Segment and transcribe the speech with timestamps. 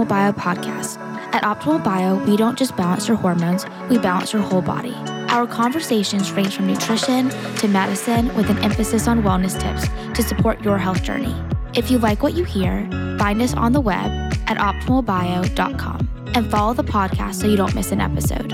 [0.00, 0.98] Optimal Bio podcast.
[1.34, 4.94] At Optimal Bio, we don't just balance your hormones, we balance your whole body.
[5.28, 10.62] Our conversations range from nutrition to medicine with an emphasis on wellness tips to support
[10.62, 11.34] your health journey.
[11.74, 14.10] If you like what you hear, find us on the web
[14.46, 18.50] at optimalbio.com and follow the podcast so you don't miss an episode.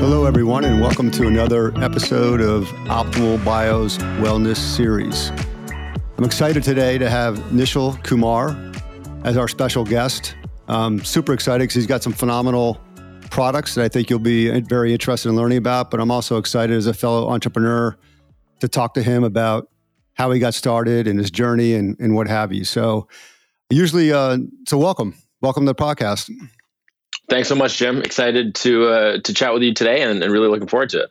[0.00, 5.30] Hello, everyone, and welcome to another episode of Optimal Bio's Wellness Series.
[6.18, 8.56] I'm excited today to have Nishal Kumar
[9.24, 10.36] as our special guest.
[10.68, 12.80] I'm super excited because he's got some phenomenal
[13.30, 15.90] products that I think you'll be very interested in learning about.
[15.90, 17.96] But I'm also excited as a fellow entrepreneur
[18.60, 19.68] to talk to him about
[20.14, 22.64] how he got started and his journey and, and what have you.
[22.64, 23.08] So,
[23.70, 25.14] usually, uh, so welcome.
[25.40, 26.30] Welcome to the podcast.
[27.30, 28.02] Thanks so much, Jim.
[28.02, 31.10] Excited to uh, to chat with you today and, and really looking forward to it.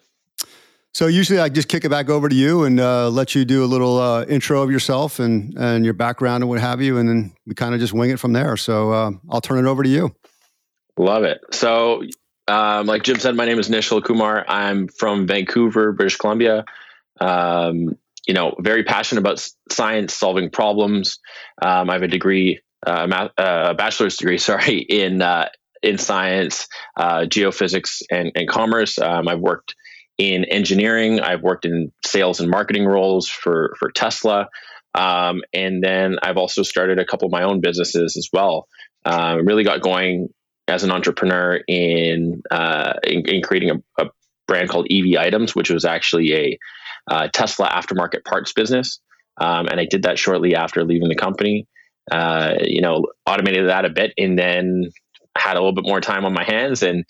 [0.94, 3.64] So usually I just kick it back over to you and uh, let you do
[3.64, 7.08] a little uh, intro of yourself and and your background and what have you, and
[7.08, 8.58] then we kind of just wing it from there.
[8.58, 10.14] So uh, I'll turn it over to you.
[10.98, 11.40] Love it.
[11.52, 12.04] So,
[12.50, 14.46] um, like Jim said, my name is Nishal Kumar.
[14.48, 16.66] I'm from Vancouver, British Columbia.
[17.22, 17.98] Um,
[18.28, 21.20] you know, very passionate about science, solving problems.
[21.62, 25.48] Um, I have a degree, uh, uh, a bachelor's degree, sorry, in uh,
[25.82, 26.68] in science,
[27.00, 29.00] geophysics, and, and commerce.
[29.00, 29.76] Um, I've worked
[30.18, 31.20] in engineering.
[31.20, 34.48] I've worked in sales and marketing roles for for Tesla,
[34.94, 38.68] um, and then I've also started a couple of my own businesses as well.
[39.06, 40.30] Uh, really got going
[40.68, 44.10] as an entrepreneur in uh, in, in, creating a, a,
[44.48, 46.60] brand called EV Items, which was actually a
[47.10, 49.00] uh, Tesla aftermarket parts business,
[49.38, 51.68] um, and I did that shortly after leaving the company.
[52.12, 54.90] Uh, you know, automated that a bit, and then
[55.38, 57.06] had a little bit more time on my hands and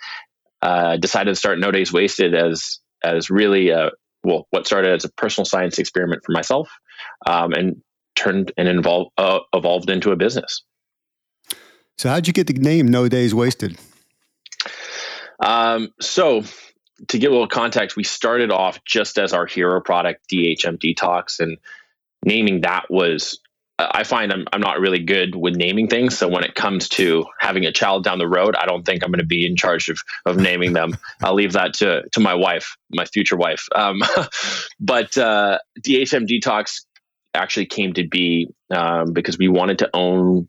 [0.61, 3.91] uh, decided to start No Days Wasted as as really a,
[4.23, 6.69] well, what started as a personal science experiment for myself,
[7.25, 7.81] um, and
[8.15, 10.63] turned and involved uh, evolved into a business.
[11.97, 13.77] So, how'd you get the name No Days Wasted?
[15.43, 16.43] Um, so,
[17.07, 21.39] to give a little context, we started off just as our hero product, DHM Detox,
[21.39, 21.57] and
[22.23, 23.39] naming that was
[23.91, 26.17] I find I'm, I'm not really good with naming things.
[26.17, 29.11] So when it comes to having a child down the road, I don't think I'm
[29.11, 30.97] going to be in charge of, of naming them.
[31.23, 33.67] I'll leave that to, to my wife, my future wife.
[33.73, 34.01] Um,
[34.79, 36.85] but uh, DHM Detox
[37.33, 40.47] actually came to be um, because we wanted to own,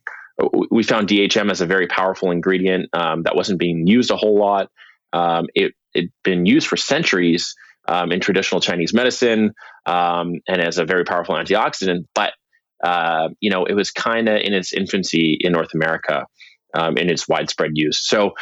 [0.70, 4.38] we found DHM as a very powerful ingredient um, that wasn't being used a whole
[4.38, 4.68] lot.
[5.12, 7.54] Um, it had been used for centuries
[7.86, 9.52] um, in traditional Chinese medicine
[9.86, 12.32] um, and as a very powerful antioxidant, but
[12.82, 16.26] uh, you know, it was kind of in its infancy in North America
[16.74, 17.98] um, in its widespread use.
[17.98, 18.32] So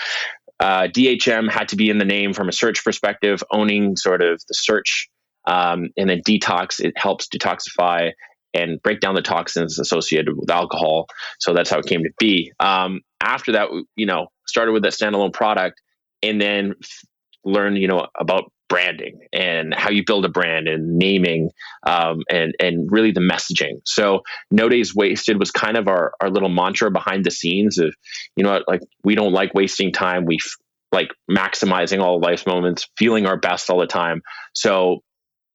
[0.59, 4.41] uh, DHM had to be in the name from a search perspective, owning sort of
[4.47, 5.09] the search.
[5.47, 8.12] Um, and then detox, it helps detoxify
[8.53, 11.07] and break down the toxins associated with alcohol.
[11.39, 12.53] So that's how it came to be.
[12.61, 15.81] Um, after that, you know, started with that standalone product
[16.22, 17.05] and then f-
[17.45, 21.51] learned, you know, about branding and how you build a brand and naming
[21.87, 23.83] um, and and really the messaging.
[23.85, 27.95] So no days wasted was kind of our our little mantra behind the scenes of
[28.37, 30.25] you know like we don't like wasting time.
[30.25, 30.57] We f-
[30.93, 34.23] like maximizing all life's moments, feeling our best all the time.
[34.55, 35.01] So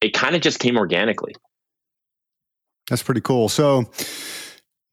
[0.02, 1.34] it kind of just came organically.
[2.90, 3.50] That's pretty cool.
[3.50, 3.90] So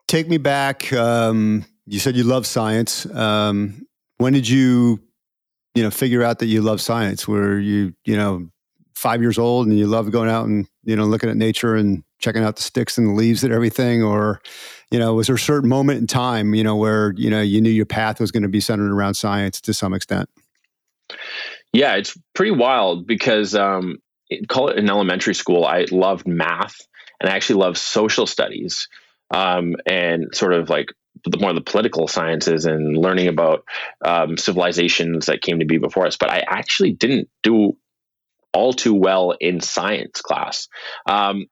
[0.09, 0.93] take me back.
[0.93, 3.05] Um, you said you love science.
[3.07, 3.87] Um,
[4.19, 5.01] when did you
[5.75, 8.49] you know figure out that you love science where you you know
[8.95, 12.05] five years old and you love going out and you know looking at nature and
[12.19, 14.41] checking out the sticks and the leaves and everything or
[14.91, 17.61] you know was there a certain moment in time you know where you know you
[17.61, 20.29] knew your path was going to be centered around science to some extent?
[21.73, 23.99] Yeah it's pretty wild because um
[24.49, 26.77] call it in elementary school i loved math
[27.21, 28.89] and i actually loved social studies
[29.33, 30.93] um, and sort of like
[31.25, 33.65] the more the political sciences and learning about
[34.05, 36.17] um, civilizations that came to be before us.
[36.17, 37.77] But I actually didn't do
[38.53, 40.69] all too well in science class.
[41.07, 41.47] Um,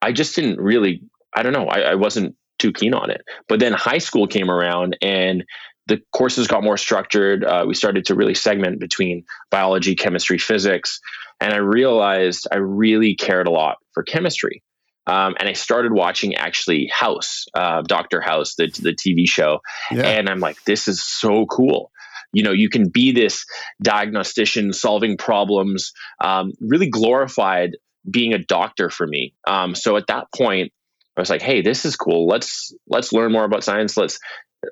[0.00, 1.02] I just didn't really.
[1.34, 1.66] I don't know.
[1.66, 3.22] I, I wasn't too keen on it.
[3.48, 5.44] But then high school came around and
[5.86, 7.44] the courses got more structured.
[7.44, 11.00] Uh, we started to really segment between biology, chemistry, physics.
[11.40, 14.62] And I realized I really cared a lot for chemistry.
[15.06, 19.60] Um, and I started watching actually House, uh, Doctor House, the the TV show,
[19.90, 20.06] yeah.
[20.06, 21.90] and I'm like, this is so cool.
[22.32, 23.44] You know, you can be this
[23.82, 27.76] diagnostician solving problems, um, really glorified
[28.08, 29.34] being a doctor for me.
[29.46, 30.72] Um, so at that point,
[31.16, 32.26] I was like, hey, this is cool.
[32.26, 33.96] Let's let's learn more about science.
[33.96, 34.18] Let's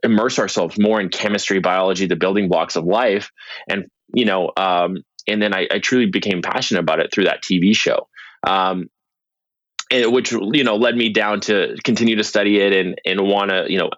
[0.02, 3.30] immerse ourselves more in chemistry, biology, the building blocks of life,
[3.68, 7.42] and you know, um, and then I, I, truly became passionate about it through that
[7.42, 8.08] TV show.
[8.46, 8.88] Um,
[9.90, 13.50] and which you know led me down to continue to study it and and want
[13.50, 13.90] to you know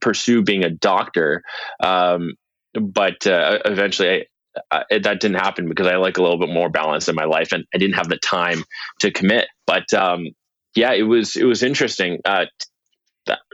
[0.00, 1.42] pursue being a doctor.
[1.82, 2.34] Um,
[2.74, 4.26] but uh, eventually,
[4.70, 7.24] I, uh, that didn't happen because I like a little bit more balance in my
[7.24, 8.64] life, and I didn't have the time
[9.00, 9.46] to commit.
[9.66, 10.28] But um,
[10.74, 12.20] yeah, it was it was interesting.
[12.24, 12.46] Uh,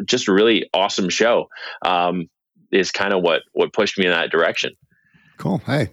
[0.05, 1.49] just a really awesome show.
[1.85, 2.29] Um,
[2.71, 4.73] is kind of what what pushed me in that direction.
[5.39, 5.59] Cool.
[5.59, 5.91] Hey.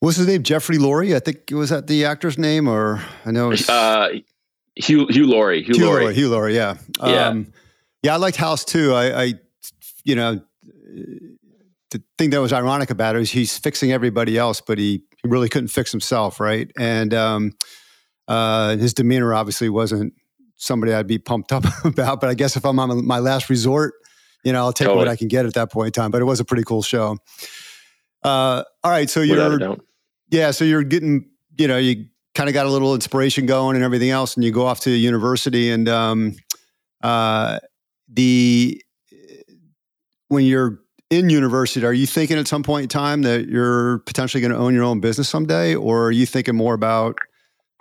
[0.00, 0.42] What's his name?
[0.42, 1.16] Jeffrey Lurie.
[1.16, 3.54] I think it was that the actor's name, or I know.
[3.68, 4.08] Uh,
[4.76, 5.62] Hugh Hugh Laurie.
[5.62, 6.14] Hugh, Hugh Laurie.
[6.14, 6.56] Hugh Laurie.
[6.56, 6.76] Yeah.
[7.02, 7.28] Yeah.
[7.28, 7.52] Um,
[8.02, 8.14] yeah.
[8.14, 8.92] I liked House too.
[8.92, 9.34] I, I,
[10.04, 10.40] you know,
[11.90, 15.28] the thing that was ironic about it is he's fixing everybody else, but he, he
[15.28, 16.70] really couldn't fix himself, right?
[16.76, 17.52] And um,
[18.26, 20.12] uh, his demeanor obviously wasn't
[20.56, 22.20] somebody I'd be pumped up about.
[22.20, 23.94] But I guess if I'm on my last resort,
[24.42, 25.06] you know, I'll take totally.
[25.06, 26.10] what I can get at that point in time.
[26.10, 27.16] But it was a pretty cool show.
[28.22, 29.76] Uh, all right, so you're
[30.30, 33.84] yeah, so you're getting you know you kind of got a little inspiration going and
[33.84, 36.34] everything else, and you go off to university and um,
[37.02, 37.58] uh,
[38.08, 38.82] the
[40.28, 44.40] when you're in university, are you thinking at some point in time that you're potentially
[44.40, 47.18] going to own your own business someday, or are you thinking more about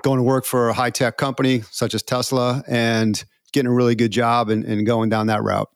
[0.04, 3.24] going to work for a high tech company such as Tesla and
[3.54, 5.70] getting a really good job and, and going down that route?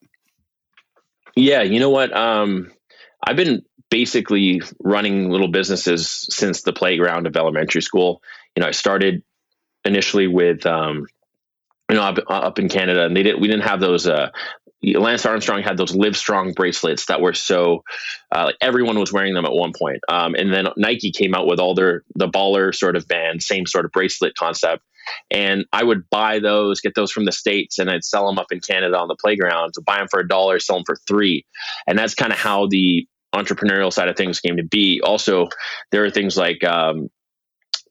[1.35, 2.15] Yeah, you know what?
[2.15, 2.71] Um,
[3.23, 8.21] I've been basically running little businesses since the playground of elementary school.
[8.57, 9.21] You know, I started
[9.85, 11.05] initially with um,
[11.91, 14.31] you know up, up in Canada, and they didn't we didn't have those uh,
[14.81, 17.83] Lance Armstrong had those Live Strong bracelets that were so
[18.35, 19.99] uh, like everyone was wearing them at one point.
[20.09, 23.67] Um, and then Nike came out with all their the baller sort of band, same
[23.67, 24.81] sort of bracelet concept.
[25.29, 28.51] And I would buy those, get those from the states, and I'd sell them up
[28.51, 29.73] in Canada on the playground.
[29.75, 31.45] So buy them for a dollar, sell them for three,
[31.85, 34.99] and that's kind of how the entrepreneurial side of things came to be.
[35.01, 35.47] Also,
[35.91, 37.09] there are things like um,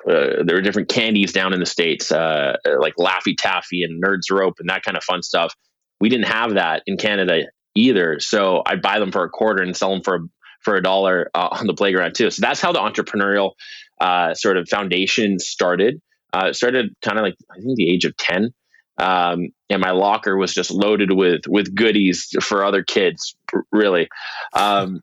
[0.08, 4.30] uh, there are different candies down in the states, uh, like Laffy Taffy and Nerds
[4.30, 5.54] Rope and that kind of fun stuff
[6.00, 7.42] we didn't have that in Canada
[7.74, 8.20] either.
[8.20, 10.20] So I'd buy them for a quarter and sell them for
[10.62, 12.30] for a dollar uh, on the playground too.
[12.30, 13.52] So that's how the entrepreneurial
[14.00, 16.00] uh, sort of foundation started.
[16.32, 18.50] Uh, it started kind of like I think the age of ten,
[18.98, 23.36] um, and my locker was just loaded with with goodies for other kids,
[23.72, 24.08] really.
[24.52, 25.00] Um,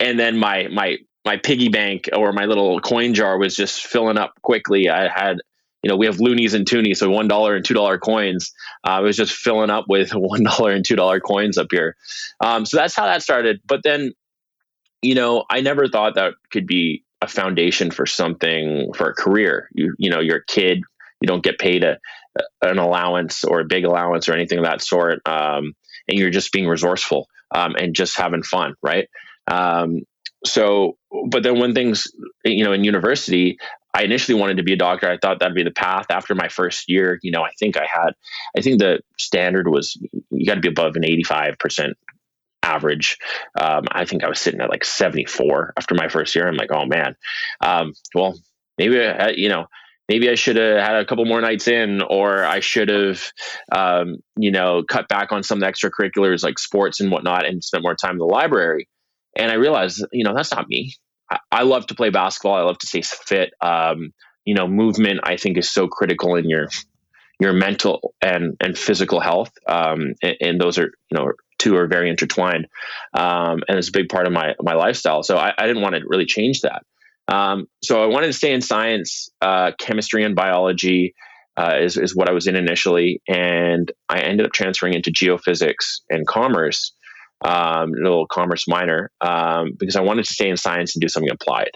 [0.00, 4.16] and then my my my piggy bank or my little coin jar was just filling
[4.16, 4.88] up quickly.
[4.88, 5.38] I had
[5.82, 8.52] you know, we have loonies and toonies, so one dollar and two dollar coins.
[8.84, 11.96] Uh, I was just filling up with one dollar and two dollar coins up here.
[12.40, 13.60] Um, so that's how that started.
[13.64, 14.12] But then,
[15.02, 19.68] you know, I never thought that could be a foundation for something for a career.
[19.74, 20.80] You you know, you're a kid,
[21.20, 21.98] you don't get paid a,
[22.62, 25.74] an allowance or a big allowance or anything of that sort, um,
[26.08, 29.08] and you're just being resourceful um, and just having fun, right?
[29.46, 30.00] Um,
[30.46, 30.96] so
[31.28, 32.06] but then when things
[32.44, 33.58] you know in university
[33.96, 35.08] I initially wanted to be a doctor.
[35.08, 36.06] I thought that'd be the path.
[36.10, 38.10] After my first year, you know, I think I had,
[38.54, 39.96] I think the standard was
[40.30, 41.94] you got to be above an 85%
[42.62, 43.16] average.
[43.58, 46.46] Um, I think I was sitting at like 74 after my first year.
[46.46, 47.16] I'm like, oh man,
[47.62, 48.38] um, well,
[48.76, 49.64] maybe, I, you know,
[50.10, 53.22] maybe I should have had a couple more nights in, or I should have,
[53.72, 57.64] um, you know, cut back on some of the extracurriculars like sports and whatnot and
[57.64, 58.88] spent more time in the library.
[59.36, 60.94] And I realized, you know, that's not me.
[61.50, 62.54] I, love to play basketball.
[62.54, 63.52] I love to stay fit.
[63.60, 64.12] Um,
[64.44, 66.68] you know, movement I think is so critical in your
[67.38, 69.50] your mental and and physical health.
[69.66, 72.68] Um, and, and, those are you know two are very intertwined,
[73.12, 75.22] um, and it's a big part of my my lifestyle.
[75.22, 76.84] So I, I didn't want to really change that.
[77.28, 81.14] Um, so I wanted to stay in science, uh, chemistry, and biology.
[81.58, 86.02] Uh, is, is what I was in initially, and I ended up transferring into geophysics
[86.10, 86.92] and commerce
[87.44, 91.08] um, a little commerce minor, um, because I wanted to stay in science and do
[91.08, 91.70] something applied.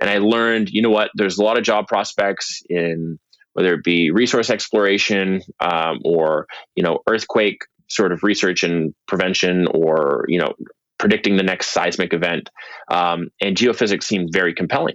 [0.00, 3.18] And I learned, you know what, there's a lot of job prospects in
[3.54, 9.66] whether it be resource exploration um, or, you know, earthquake sort of research and prevention
[9.74, 10.52] or, you know,
[10.98, 12.50] predicting the next seismic event.
[12.88, 14.94] Um, and geophysics seemed very compelling.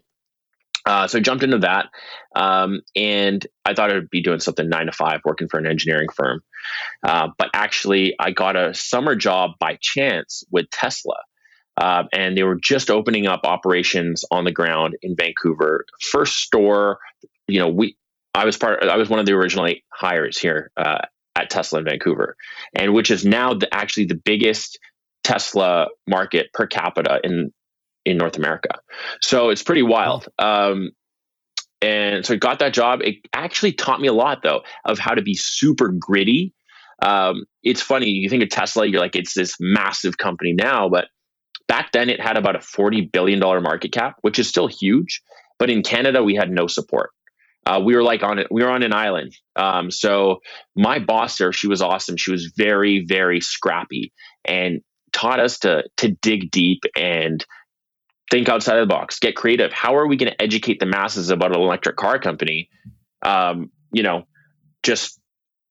[0.85, 1.87] Uh, so I jumped into that,
[2.35, 6.09] um, and I thought I'd be doing something nine to five, working for an engineering
[6.13, 6.41] firm.
[7.03, 11.15] Uh, but actually, I got a summer job by chance with Tesla,
[11.77, 15.85] uh, and they were just opening up operations on the ground in Vancouver.
[16.01, 16.99] First store,
[17.47, 17.95] you know, we
[18.35, 18.83] I was part.
[18.83, 20.99] I was one of the original hires here uh,
[21.35, 22.35] at Tesla in Vancouver,
[22.73, 24.79] and which is now the, actually the biggest
[25.23, 27.53] Tesla market per capita in
[28.05, 28.79] in North America.
[29.21, 30.27] So it's pretty wild.
[30.39, 30.91] Um,
[31.81, 33.01] and so I got that job.
[33.01, 36.53] It actually taught me a lot, though, of how to be super gritty.
[37.01, 41.07] Um, it's funny, you think of Tesla, you're like, it's this massive company now, but
[41.67, 45.21] back then it had about a $40 billion market cap, which is still huge.
[45.59, 47.09] But in Canada, we had no support.
[47.65, 48.47] uh, we were like on it.
[48.51, 49.35] We were on an island.
[49.55, 50.39] Um, so
[50.75, 52.17] my boss there, she was awesome.
[52.17, 54.11] She was very, very scrappy
[54.45, 54.81] and
[55.13, 57.45] taught us to to dig deep and
[58.31, 59.71] think outside of the box, get creative.
[59.71, 62.69] How are we going to educate the masses about an electric car company?
[63.23, 64.25] Um, you know,
[64.81, 65.19] just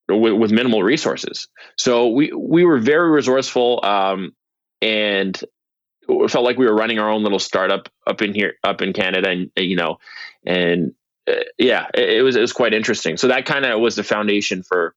[0.09, 1.49] with, with, minimal resources.
[1.77, 4.33] So we we were very resourceful, um,
[4.81, 5.39] and
[6.09, 8.93] it felt like we were running our own little startup up in here, up in
[8.93, 9.99] Canada, and you know,
[10.47, 10.95] and
[11.29, 13.17] uh, yeah, it, it, was it was quite interesting.
[13.17, 14.95] So that kind of was the foundation for,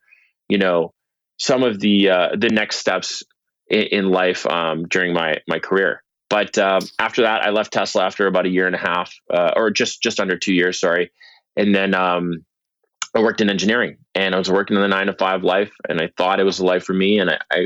[0.49, 0.93] you know,
[1.37, 3.23] some of the uh, the next steps
[3.69, 6.01] in, in life um, during my my career.
[6.35, 9.51] But um, after that, I left Tesla after about a year and a half, uh,
[9.55, 11.13] or just just under two years, sorry.
[11.55, 12.43] And then um,
[13.15, 16.01] I worked in engineering, and I was working in the nine to five life, and
[16.01, 17.19] I thought it was the life for me.
[17.19, 17.57] And I, I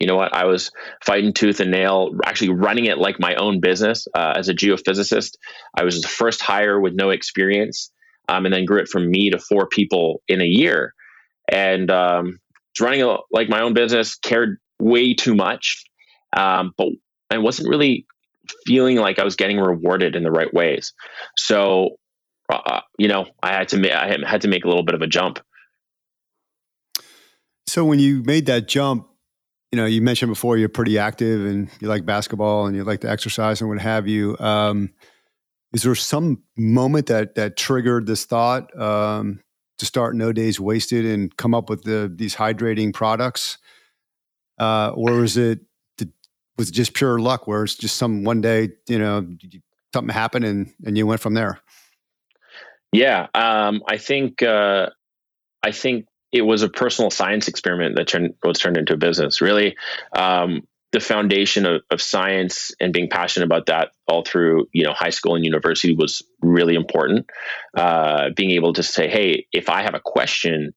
[0.00, 0.70] you know what, I was
[1.04, 5.32] fighting tooth and nail, actually running it like my own business uh, as a geophysicist.
[5.78, 7.92] I was the first hire with no experience,
[8.26, 10.94] um, and then grew it from me to four people in a year,
[11.52, 12.38] and um,
[12.80, 14.14] running it like my own business.
[14.16, 15.84] Cared way too much,
[16.34, 16.88] um, but
[17.30, 18.06] I wasn't really
[18.66, 20.92] feeling like I was getting rewarded in the right ways.
[21.36, 21.96] So,
[22.52, 25.02] uh, you know, I had to ma- I had to make a little bit of
[25.02, 25.40] a jump.
[27.66, 29.08] So when you made that jump,
[29.72, 33.00] you know, you mentioned before you're pretty active and you like basketball and you like
[33.00, 34.36] to exercise and what have you.
[34.38, 34.92] Um,
[35.72, 39.40] is there some moment that that triggered this thought um,
[39.78, 43.58] to start No Days Wasted and come up with the, these hydrating products,
[44.58, 45.60] uh, or was it
[46.58, 49.26] was just pure luck, where it's just some one day, you know,
[49.92, 51.60] something happened and and you went from there.
[52.92, 54.90] Yeah, um, I think uh,
[55.62, 59.40] I think it was a personal science experiment that turned was turned into a business.
[59.40, 59.76] Really,
[60.14, 64.92] um, the foundation of, of science and being passionate about that all through you know
[64.92, 67.26] high school and university was really important.
[67.76, 70.72] Uh, being able to say, hey, if I have a question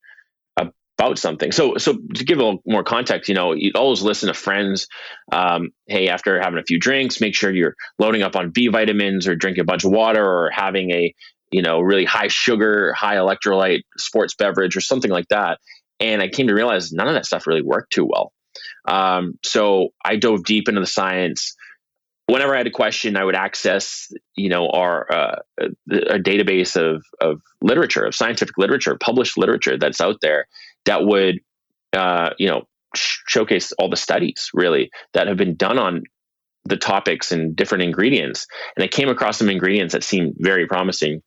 [0.99, 1.51] about something.
[1.51, 4.87] So, so to give a little more context, you know, you always listen to friends.
[5.31, 9.25] Um, hey, after having a few drinks, make sure you're loading up on B vitamins
[9.25, 11.13] or drinking a bunch of water or having a,
[11.51, 15.59] you know, really high sugar, high electrolyte sports beverage or something like that.
[16.01, 18.33] And I came to realize none of that stuff really worked too well.
[18.85, 21.55] Um, so I dove deep into the science.
[22.27, 25.35] Whenever I had a question, I would access, you know, our uh,
[25.89, 30.45] a database of of literature, of scientific literature, published literature that's out there,
[30.85, 31.39] that would,
[31.93, 32.63] uh, you know,
[32.95, 36.03] sh- showcase all the studies really that have been done on
[36.65, 38.45] the topics and different ingredients.
[38.75, 41.21] And I came across some ingredients that seemed very promising.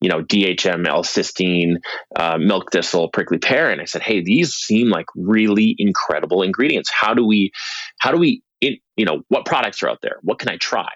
[0.00, 1.76] You know, DHM, L-cysteine,
[2.16, 6.90] uh, milk thistle, prickly pear, and I said, "Hey, these seem like really incredible ingredients.
[6.92, 7.52] How do we,
[8.00, 10.18] how do we, you know, what products are out there?
[10.22, 10.88] What can I try?"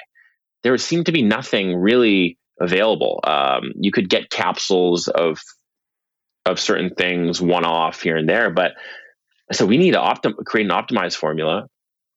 [0.64, 3.20] There seemed to be nothing really available.
[3.22, 5.38] Um, you could get capsules of
[6.46, 8.50] of certain things one off here and there.
[8.50, 8.72] But
[9.52, 11.66] so we need to optim- create an optimized formula.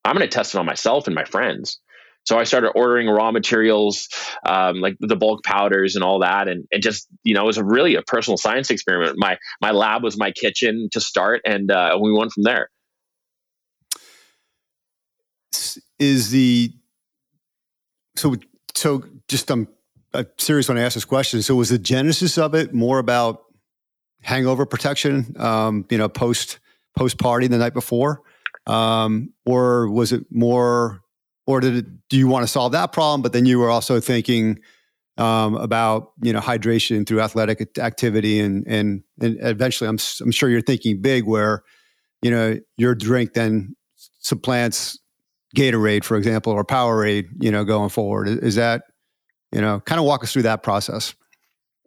[0.05, 1.79] I'm going to test it on myself and my friends.
[2.25, 4.07] So I started ordering raw materials,
[4.45, 7.57] um, like the bulk powders and all that, and it just you know it was
[7.57, 9.15] a really a personal science experiment.
[9.17, 12.69] My my lab was my kitchen to start, and uh, we went from there.
[15.97, 16.71] Is the
[18.15, 18.35] so
[18.75, 19.67] so just I'm,
[20.13, 21.41] I'm serious when I ask this question.
[21.41, 23.48] So was the genesis of it more about
[24.21, 26.59] hangover protection, um, you know, post
[26.95, 28.21] post party the night before,
[28.67, 31.01] um, or was it more,
[31.47, 33.21] or did it, do you want to solve that problem?
[33.21, 34.59] But then you were also thinking
[35.17, 40.49] um, about you know hydration through athletic activity, and and and eventually, I'm I'm sure
[40.49, 41.63] you're thinking big, where
[42.21, 43.75] you know your drink then
[44.19, 44.99] supplants
[45.55, 48.27] Gatorade, for example, or Powerade, you know, going forward.
[48.27, 48.83] Is that
[49.51, 51.15] you know, kind of walk us through that process?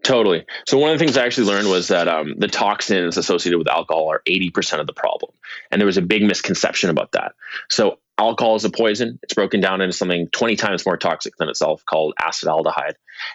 [0.03, 0.45] Totally.
[0.67, 3.69] So one of the things I actually learned was that um, the toxins associated with
[3.69, 5.33] alcohol are 80% of the problem.
[5.71, 7.35] And there was a big misconception about that.
[7.71, 9.21] So alcohol is a poison.
[9.23, 12.95] It's broken down into something 20 times more toxic than itself called acetaldehyde.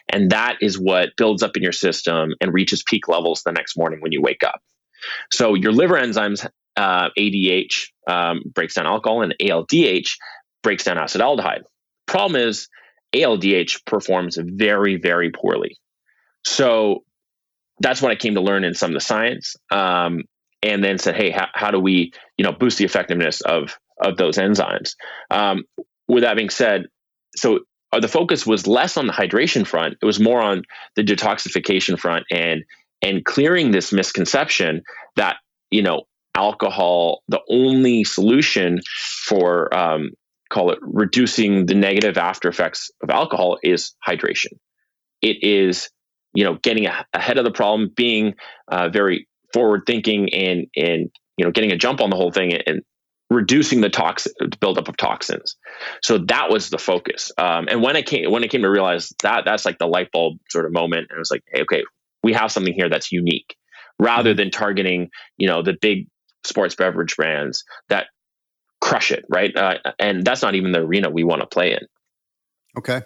[0.10, 3.78] And that is what builds up in your system and reaches peak levels the next
[3.78, 4.62] morning when you wake up.
[5.32, 6.46] So your liver enzymes,
[6.76, 10.18] uh, ADH um, breaks down alcohol and ALDH
[10.64, 11.62] breaks down acetaldehyde.
[12.08, 12.68] Problem is
[13.14, 15.78] ALDH performs very, very poorly.
[16.46, 17.04] So
[17.80, 20.24] that's what I came to learn in some of the science, um,
[20.64, 24.18] and then said, hey, how, how, do we, you know, boost the effectiveness of of
[24.18, 24.96] those enzymes?
[25.30, 25.64] Um,
[26.08, 26.86] with that being said,
[27.36, 27.60] so
[27.92, 30.64] uh, the focus was less on the hydration front; it was more on
[30.96, 32.64] the detoxification front and
[33.02, 34.82] and clearing this misconception
[35.16, 35.38] that
[35.70, 36.04] you know
[36.36, 38.80] alcohol the only solution
[39.26, 40.12] for um,
[40.50, 44.54] call it reducing the negative after effects of alcohol is hydration.
[45.22, 45.90] It is
[46.38, 48.36] you know, getting ahead of the problem, being
[48.68, 52.54] uh, very forward thinking, and and you know, getting a jump on the whole thing,
[52.54, 52.84] and,
[53.32, 55.58] reducing the toxin buildup of toxins.
[56.04, 57.32] So that was the focus.
[57.40, 60.12] Um, and when I came when I came to realize that that's like the light
[60.14, 61.84] bulb sort of moment, and it was like, hey, okay,
[62.22, 63.56] we have something here that's unique,
[64.00, 64.38] rather mm-hmm.
[64.38, 66.08] than targeting you know the big
[66.44, 68.06] sports beverage brands that
[68.80, 69.56] crush it, right?
[69.58, 71.80] Uh, and that's not even the arena we want to play in.
[72.78, 73.02] Okay.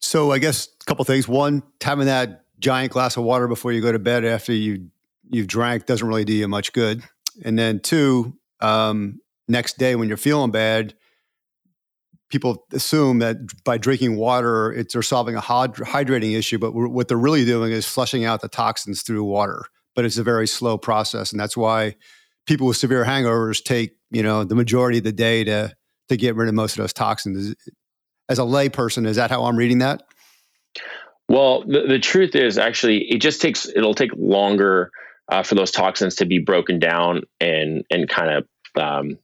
[0.00, 1.28] So I guess a couple things.
[1.28, 4.90] One, having that giant glass of water before you go to bed after you
[5.30, 7.02] you've drank doesn't really do you much good.
[7.44, 10.94] And then two, um, next day when you're feeling bad,
[12.30, 16.58] people assume that by drinking water, it's they're solving a hydrating issue.
[16.58, 19.64] But what they're really doing is flushing out the toxins through water.
[19.94, 21.96] But it's a very slow process, and that's why
[22.46, 25.74] people with severe hangovers take you know the majority of the day to
[26.08, 27.54] to get rid of most of those toxins.
[28.28, 30.02] As a layperson, is that how I'm reading that?
[31.28, 34.90] Well, the, the truth is actually it just takes it'll take longer
[35.30, 39.18] uh, for those toxins to be broken down and and kind of um,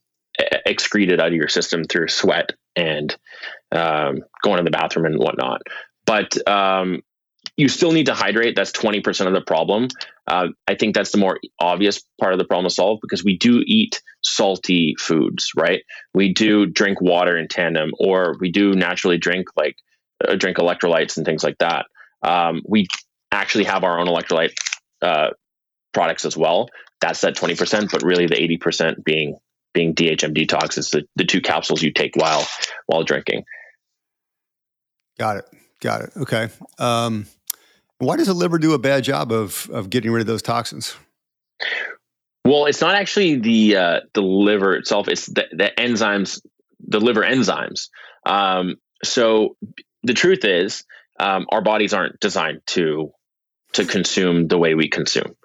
[0.65, 3.15] excreted out of your system through sweat and
[3.71, 5.61] um, going to the bathroom and whatnot.
[6.05, 7.01] But um,
[7.57, 8.55] you still need to hydrate.
[8.55, 9.87] That's 20% of the problem.
[10.27, 13.37] Uh, I think that's the more obvious part of the problem to solve because we
[13.37, 15.83] do eat salty foods, right?
[16.13, 19.75] We do drink water in tandem, or we do naturally drink like
[20.27, 21.85] uh, drink electrolytes and things like that.
[22.23, 22.87] Um, we
[23.31, 24.53] actually have our own electrolyte
[25.01, 25.29] uh,
[25.93, 26.69] products as well.
[27.01, 29.37] That's that 20%, but really the 80% being
[29.73, 32.47] being DHM detox is the, the two capsules you take while
[32.87, 33.43] while drinking.
[35.19, 35.45] Got it.
[35.81, 36.11] Got it.
[36.15, 36.47] Okay.
[36.79, 37.25] Um,
[37.99, 40.95] why does the liver do a bad job of of getting rid of those toxins?
[42.43, 46.41] Well, it's not actually the uh, the liver itself; it's the, the enzymes,
[46.87, 47.89] the liver enzymes.
[48.25, 49.55] Um, so
[50.03, 50.83] the truth is,
[51.19, 53.11] um, our bodies aren't designed to
[53.73, 55.35] to consume the way we consume.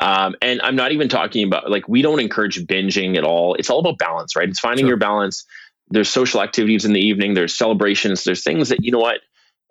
[0.00, 3.54] Um, and I'm not even talking about like we don't encourage binging at all.
[3.54, 4.48] It's all about balance, right?
[4.48, 4.90] It's finding sure.
[4.90, 5.44] your balance.
[5.88, 7.34] There's social activities in the evening.
[7.34, 8.24] There's celebrations.
[8.24, 9.20] There's things that you know what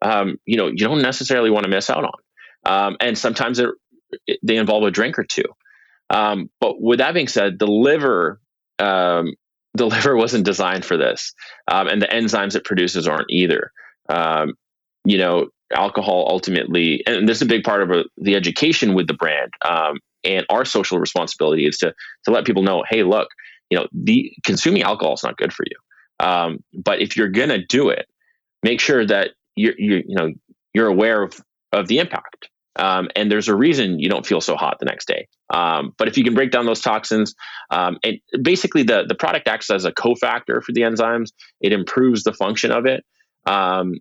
[0.02, 2.23] um, you know you don't necessarily want to miss out on
[2.66, 3.62] um, and sometimes
[4.42, 5.46] they involve a drink or two.
[6.10, 8.40] Um, but with that being said the liver
[8.80, 9.34] um,
[9.76, 11.34] the liver wasn't designed for this.
[11.68, 13.72] Um, and the enzymes it produces aren't either.
[14.08, 14.54] Um,
[15.06, 19.08] you know alcohol ultimately and this is a big part of a, the education with
[19.08, 19.52] the brand
[20.24, 23.28] and our social responsibility is to to let people know hey look
[23.70, 26.58] you know the consuming alcohol is not good for you.
[26.74, 28.08] But if you're gonna do it
[28.64, 30.32] make sure that you're, you're you know
[30.74, 31.40] you're aware of
[31.72, 32.50] of the impact.
[32.76, 35.28] Um, and there's a reason you don't feel so hot the next day.
[35.54, 37.36] Um, but if you can break down those toxins,
[37.70, 41.30] um, and basically the the product acts as a cofactor for the enzymes.
[41.62, 43.04] It improves the function of it,
[43.46, 43.96] um,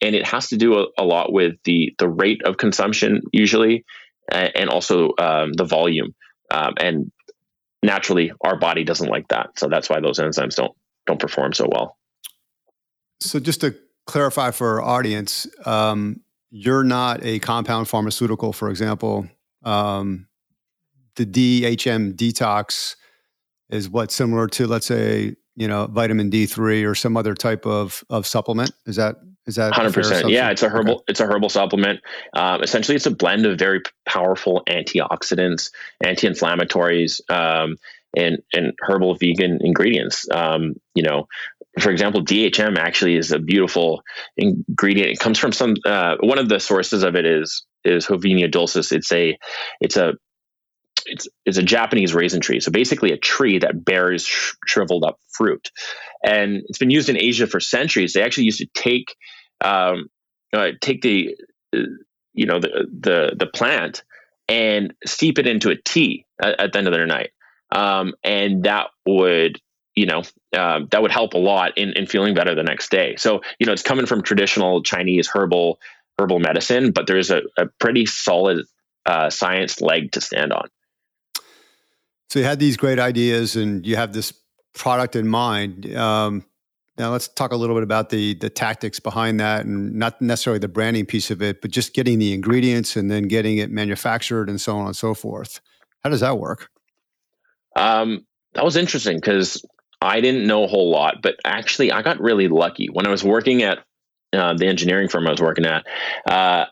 [0.00, 3.84] and it has to do a, a, lot with the the rate of consumption usually,
[4.30, 6.14] and also um, the volume.
[6.50, 7.12] Um, and
[7.82, 10.72] naturally, our body doesn't like that, so that's why those enzymes don't
[11.06, 11.96] don't perform so well.
[13.20, 13.74] So just to
[14.06, 16.20] clarify for our audience, um,
[16.52, 19.26] you're not a compound pharmaceutical, for example.
[19.64, 20.28] Um,
[21.16, 22.94] the DHM detox
[23.70, 28.04] is what similar to, let's say, you know, vitamin D3 or some other type of
[28.10, 28.72] of supplement.
[28.86, 30.28] Is that is that hundred percent?
[30.28, 30.96] Yeah, it's a herbal.
[30.96, 31.04] Okay.
[31.08, 32.00] It's a herbal supplement.
[32.34, 35.70] Um, essentially, it's a blend of very powerful antioxidants,
[36.04, 37.76] anti-inflammatories, um,
[38.16, 40.26] and and herbal vegan ingredients.
[40.30, 41.28] Um, you know,
[41.80, 44.02] for example, DHM actually is a beautiful
[44.36, 45.10] ingredient.
[45.10, 48.92] It comes from some uh, one of the sources of it is is Hovenia dulcis.
[48.92, 49.38] It's a
[49.80, 50.14] it's a
[51.06, 52.60] it's it's a Japanese raisin tree.
[52.60, 55.70] So basically, a tree that bears sh- shriveled up fruit,
[56.22, 58.12] and it's been used in Asia for centuries.
[58.12, 59.16] They actually used to take
[59.62, 60.08] um,
[60.52, 61.36] uh, take the
[61.74, 61.80] uh,
[62.34, 64.04] you know the the the plant
[64.48, 67.30] and steep it into a tea at, at the end of their night,
[67.74, 69.58] um, and that would
[69.94, 70.22] you know,
[70.56, 73.16] uh, that would help a lot in, in feeling better the next day.
[73.16, 75.78] So, you know, it's coming from traditional Chinese herbal
[76.18, 78.66] herbal medicine, but there's a, a pretty solid
[79.06, 80.68] uh, science leg to stand on.
[82.30, 84.32] So you had these great ideas, and you have this
[84.74, 85.94] product in mind.
[85.94, 86.44] Um,
[86.96, 90.58] now let's talk a little bit about the the tactics behind that, and not necessarily
[90.58, 94.48] the branding piece of it, but just getting the ingredients and then getting it manufactured
[94.48, 95.60] and so on and so forth.
[96.02, 96.70] How does that work?
[97.76, 99.62] Um, that was interesting because
[100.02, 103.22] I didn't know a whole lot, but actually, I got really lucky when I was
[103.22, 103.78] working at
[104.32, 105.86] uh, the engineering firm I was working at.
[106.26, 106.66] Uh,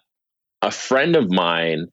[0.63, 1.87] a friend of mine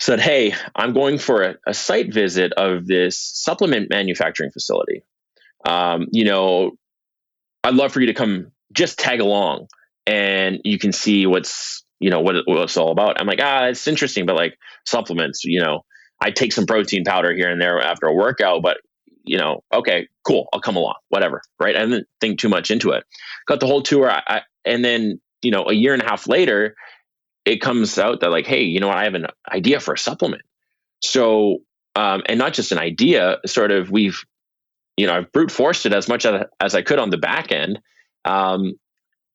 [0.00, 5.04] said, "Hey, I'm going for a, a site visit of this supplement manufacturing facility.
[5.64, 6.72] Um, you know,
[7.62, 9.68] I'd love for you to come, just tag along,
[10.06, 13.20] and you can see what's you know, what, what it's all about.
[13.20, 15.84] I'm like, ah, it's interesting, but like supplements, you know,
[16.20, 18.78] I take some protein powder here and there after a workout, but
[19.30, 21.76] you know, okay, cool, I'll come along, whatever, right?
[21.76, 23.04] I didn't think too much into it.
[23.46, 26.26] Got the whole tour, I, I, and then you know, a year and a half
[26.26, 26.74] later,
[27.44, 29.98] it comes out that like, hey, you know what, I have an idea for a
[29.98, 30.42] supplement.
[31.00, 31.58] So,
[31.94, 34.20] um, and not just an idea, sort of, we've,
[34.96, 37.52] you know, I've brute forced it as much as, as I could on the back
[37.52, 37.80] end,
[38.24, 38.74] um,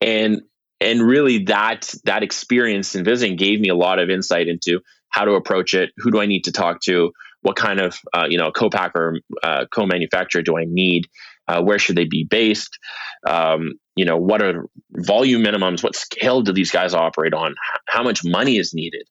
[0.02, 0.42] and
[0.82, 5.26] and really that that experience in visiting gave me a lot of insight into how
[5.26, 7.14] to approach it, who do I need to talk to,
[7.46, 11.06] what kind of uh, you know co-packer uh, co-manufacturer do I need,
[11.48, 12.80] uh, where should they be based,
[13.28, 17.54] um, you know what are volume minimums, what scale do these guys operate on,
[17.88, 19.08] how much money is needed.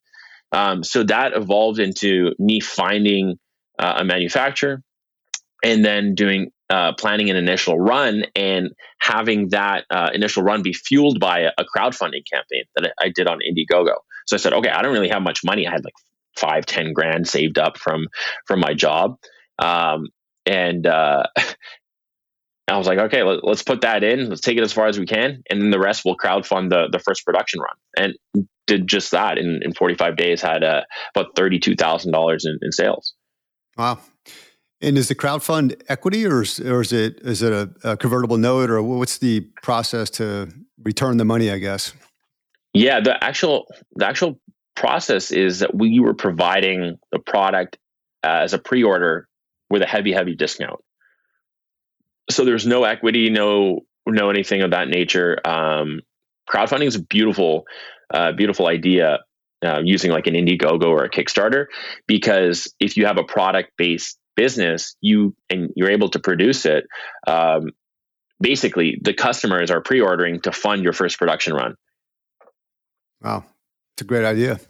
[0.50, 3.38] Um, so that evolved into me finding
[3.78, 4.82] uh, a manufacturer
[5.62, 10.72] and then doing uh, planning an initial run and having that uh, initial run be
[10.72, 13.94] fueled by a, a crowdfunding campaign that I, I, did on Indiegogo.
[14.26, 15.68] So I said, okay, I don't really have much money.
[15.68, 15.94] I had like
[16.36, 18.06] five, ten grand saved up from
[18.46, 19.16] from my job,
[19.58, 20.08] um,
[20.46, 21.24] and uh,
[22.68, 24.28] I was like, okay, let, us put that in.
[24.28, 26.88] Let's take it as far as we can, and then the rest will crowdfund the
[26.90, 27.76] the first production run.
[27.96, 30.40] And did just that in, in 45 days.
[30.40, 30.82] Had uh,
[31.14, 33.14] about thirty two thousand dollars in sales.
[33.76, 33.98] Wow,
[34.84, 38.36] and is the crowdfund equity, or is, or is it is it a, a, convertible
[38.36, 40.48] note, or what's the process to
[40.82, 41.50] return the money?
[41.50, 41.92] I guess.
[42.74, 44.38] Yeah, the actual the actual
[44.74, 47.78] process is that we were providing the product
[48.22, 49.28] uh, as a pre-order
[49.70, 50.80] with a heavy, heavy discount.
[52.30, 55.38] So there's no equity, no no anything of that nature.
[55.46, 56.00] Um,
[56.50, 57.64] crowdfunding is a beautiful,
[58.12, 59.20] uh, beautiful idea.
[59.64, 61.68] Uh, using like an Indiegogo or a Kickstarter,
[62.06, 66.84] because if you have a product based business, you and you're able to produce it.
[67.26, 67.70] Um,
[68.40, 71.76] basically, the customers are pre-ordering to fund your first production run.
[73.22, 73.44] Wow,
[73.94, 74.60] it's a great idea.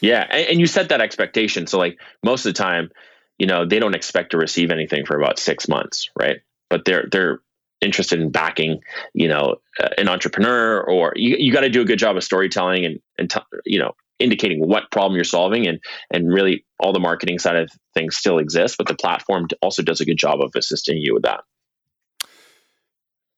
[0.00, 1.66] Yeah, and, and you set that expectation.
[1.66, 2.90] So, like most of the time,
[3.38, 6.38] you know, they don't expect to receive anything for about six months, right?
[6.68, 7.40] But they're they're
[7.80, 8.80] interested in backing,
[9.14, 12.24] you know, uh, an entrepreneur, or you, you got to do a good job of
[12.24, 15.80] storytelling and and t- you know indicating what problem you're solving and
[16.10, 20.00] and really all the marketing side of things still exists but the platform also does
[20.00, 21.40] a good job of assisting you with that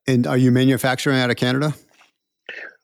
[0.07, 1.73] and are you manufacturing out of canada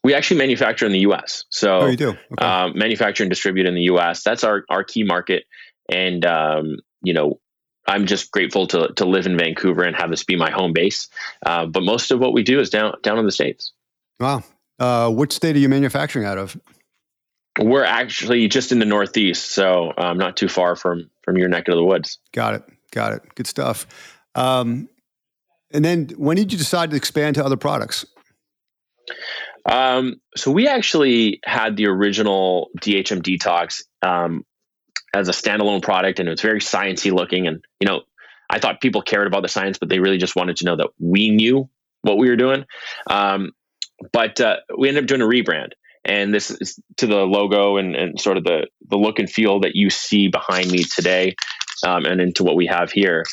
[0.09, 2.45] we actually manufacture in the us so oh, you do okay.
[2.45, 5.45] um, manufacture and distribute in the us that's our our key market
[5.91, 7.39] and um, you know
[7.87, 11.09] I'm just grateful to to live in Vancouver and have this be my home base.
[11.45, 13.73] Uh, but most of what we do is down down in the states.
[14.21, 14.45] Wow.
[14.79, 16.61] Uh, which state are you manufacturing out of?
[17.59, 21.67] We're actually just in the Northeast, so um, not too far from from your neck
[21.69, 22.19] of the woods.
[22.33, 22.63] Got it.
[22.93, 23.23] Got it.
[23.35, 23.87] Good stuff.
[24.35, 24.89] Um,
[25.73, 28.07] and then, when did you decide to expand to other products?
[29.69, 34.45] Um, so we actually had the original DHM Detox um,
[35.15, 37.47] as a standalone product, and it was very sciencey looking.
[37.47, 38.03] And you know,
[38.51, 40.89] I thought people cared about the science, but they really just wanted to know that
[40.99, 41.69] we knew
[42.03, 42.65] what we were doing.
[43.09, 43.53] Um,
[44.13, 45.73] but uh, we ended up doing a rebrand
[46.05, 49.61] and this is to the logo and, and sort of the the look and feel
[49.61, 51.35] that you see behind me today
[51.87, 53.25] um, and into what we have here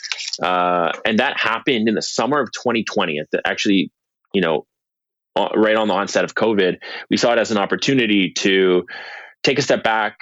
[0.43, 3.91] uh, and that happened in the summer of 2020 at the, actually
[4.33, 4.65] you know
[5.35, 6.77] right on the onset of covid
[7.09, 8.85] we saw it as an opportunity to
[9.43, 10.19] take a step back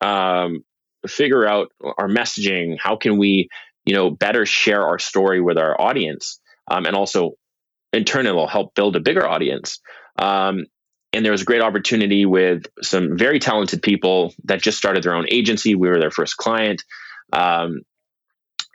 [0.00, 0.64] um,
[1.06, 3.48] figure out our messaging how can we
[3.84, 6.40] you know better share our story with our audience
[6.70, 7.32] um, and also
[7.92, 9.80] in turn it will help build a bigger audience
[10.18, 10.66] um,
[11.12, 15.14] and there was a great opportunity with some very talented people that just started their
[15.14, 15.74] own agency.
[15.74, 16.84] We were their first client.
[17.32, 17.80] Um,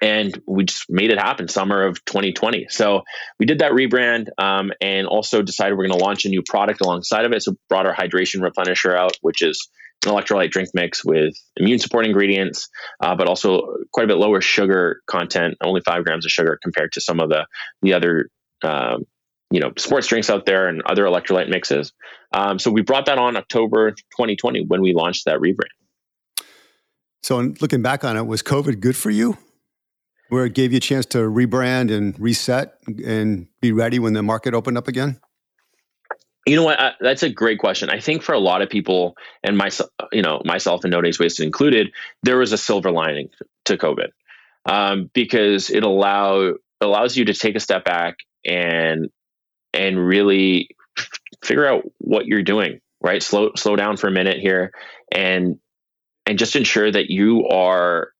[0.01, 3.03] and we just made it happen summer of 2020 so
[3.39, 6.82] we did that rebrand um, and also decided we're going to launch a new product
[6.82, 9.69] alongside of it so brought our hydration replenisher out which is
[10.06, 12.69] an electrolyte drink mix with immune support ingredients
[13.01, 16.91] uh, but also quite a bit lower sugar content only five grams of sugar compared
[16.91, 17.45] to some of the
[17.82, 18.29] the other
[18.63, 19.06] um,
[19.53, 21.93] you know sports drinks out there and other electrolyte mixes.
[22.34, 25.69] Um, so we brought that on October 2020 when we launched that rebrand.
[27.21, 29.38] So looking back on it, was COVID good for you?
[30.29, 34.23] Where it gave you a chance to rebrand and reset and be ready when the
[34.23, 35.19] market opened up again?
[36.45, 36.79] You know what?
[36.79, 37.89] I, that's a great question.
[37.89, 41.19] I think for a lot of people, and myself, you know, myself and No Days
[41.19, 41.91] Wasted included,
[42.23, 43.29] there was a silver lining
[43.65, 44.09] to COVID
[44.65, 49.09] um, because it allow allows you to take a step back and
[49.73, 50.69] and really
[51.43, 54.71] figure out what you're doing right slow slow down for a minute here
[55.12, 55.59] and
[56.25, 58.12] and just ensure that you are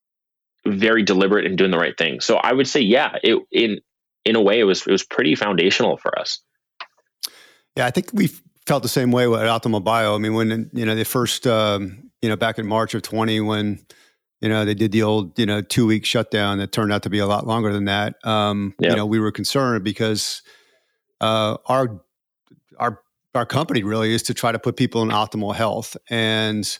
[0.66, 3.80] very deliberate in doing the right thing so i would say yeah it in
[4.24, 6.40] in a way it was it was pretty foundational for us
[7.76, 8.30] yeah i think we
[8.66, 10.14] felt the same way at Optimal Bio.
[10.14, 13.40] I mean, when you know they first, um, you know, back in March of twenty,
[13.40, 13.84] when
[14.40, 17.10] you know they did the old, you know, two week shutdown that turned out to
[17.10, 18.14] be a lot longer than that.
[18.24, 18.92] Um, yep.
[18.92, 20.42] You know, we were concerned because
[21.20, 22.00] uh, our
[22.78, 23.00] our
[23.34, 26.78] our company really is to try to put people in optimal health, and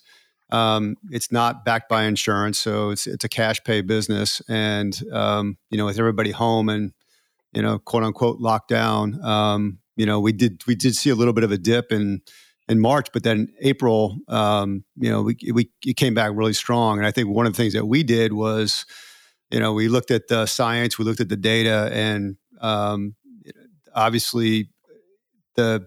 [0.51, 5.57] um, it's not backed by insurance, so it's it's a cash pay business, and um,
[5.71, 6.93] you know, with everybody home and
[7.55, 11.33] you know, quote unquote lockdown, um, you know, we did we did see a little
[11.33, 12.21] bit of a dip in
[12.69, 16.99] in March, but then April, um, you know, we we it came back really strong.
[16.99, 18.87] And I think one of the things that we did was,
[19.51, 23.15] you know, we looked at the science, we looked at the data, and um,
[23.95, 24.71] obviously
[25.55, 25.87] the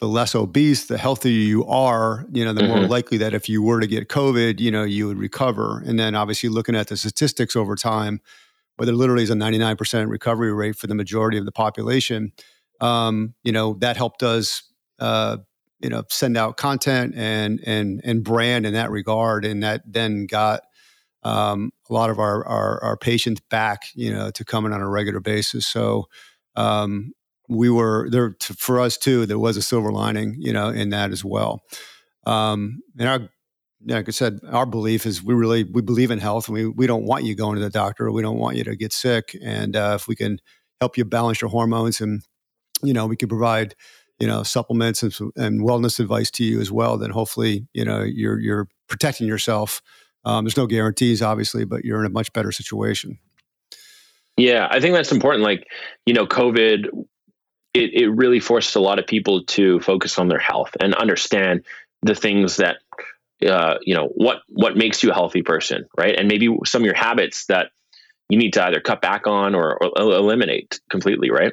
[0.00, 2.78] the less obese, the healthier you are, you know, the mm-hmm.
[2.78, 5.82] more likely that if you were to get COVID, you know, you would recover.
[5.84, 8.20] And then obviously looking at the statistics over time,
[8.76, 12.32] where there literally is a 99% recovery rate for the majority of the population,
[12.80, 14.62] um, you know, that helped us,
[15.00, 15.38] uh,
[15.80, 20.26] you know, send out content and and and brand in that regard, and that then
[20.26, 20.62] got
[21.22, 24.88] um, a lot of our, our, our patients back, you know, to coming on a
[24.88, 25.66] regular basis.
[25.66, 26.08] So
[26.56, 27.12] um,
[27.48, 29.26] we were there to, for us too.
[29.26, 31.62] There was a silver lining, you know, in that as well.
[32.26, 33.28] Um, and our
[33.86, 36.86] like I said, our belief is we really we believe in health, and we we
[36.86, 38.10] don't want you going to the doctor.
[38.10, 40.40] We don't want you to get sick, and uh, if we can
[40.80, 42.22] help you balance your hormones and
[42.82, 43.74] you know, we can provide,
[44.18, 46.96] you know, supplements and, and wellness advice to you as well.
[46.98, 49.82] Then hopefully, you know, you're you're protecting yourself.
[50.24, 53.18] Um, there's no guarantees, obviously, but you're in a much better situation.
[54.36, 55.42] Yeah, I think that's important.
[55.42, 55.66] Like,
[56.06, 56.86] you know, COVID,
[57.74, 61.64] it, it really forced a lot of people to focus on their health and understand
[62.02, 62.78] the things that,
[63.46, 66.14] uh, you know, what what makes you a healthy person, right?
[66.16, 67.70] And maybe some of your habits that
[68.28, 71.52] you need to either cut back on or, or eliminate completely, right?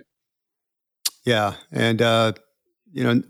[1.26, 2.34] Yeah, and uh,
[2.92, 3.24] you know,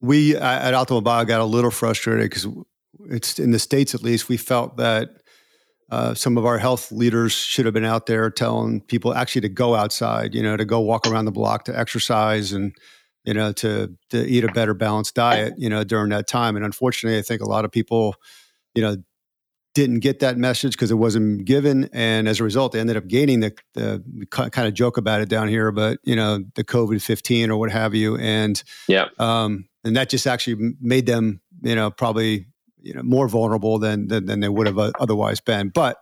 [0.00, 2.46] we at Bio got a little frustrated because
[3.08, 5.21] it's in the states at least we felt that
[5.92, 9.48] uh, some of our health leaders should have been out there telling people actually to
[9.50, 12.74] go outside, you know, to go walk around the block, to exercise, and
[13.24, 16.56] you know, to to eat a better balanced diet, you know, during that time.
[16.56, 18.16] And unfortunately, I think a lot of people,
[18.74, 18.96] you know,
[19.74, 23.06] didn't get that message because it wasn't given, and as a result, they ended up
[23.06, 26.64] gaining the, the we kind of joke about it down here, but you know the
[26.64, 31.42] COVID fifteen or what have you, and yeah, um, and that just actually made them
[31.60, 32.46] you know probably
[32.82, 35.68] you know more vulnerable than than, than they would have otherwise been.
[35.68, 35.98] But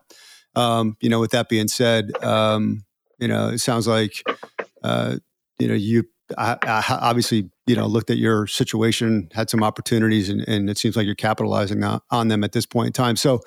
[0.57, 2.85] um, you know, with that being said, um,
[3.19, 4.23] you know, it sounds like
[4.83, 5.17] uh,
[5.59, 6.05] you know you
[6.37, 10.79] I, I obviously you know looked at your situation, had some opportunities, and, and it
[10.79, 13.17] seems like you're capitalizing on, on them at this point in time.
[13.17, 13.41] So,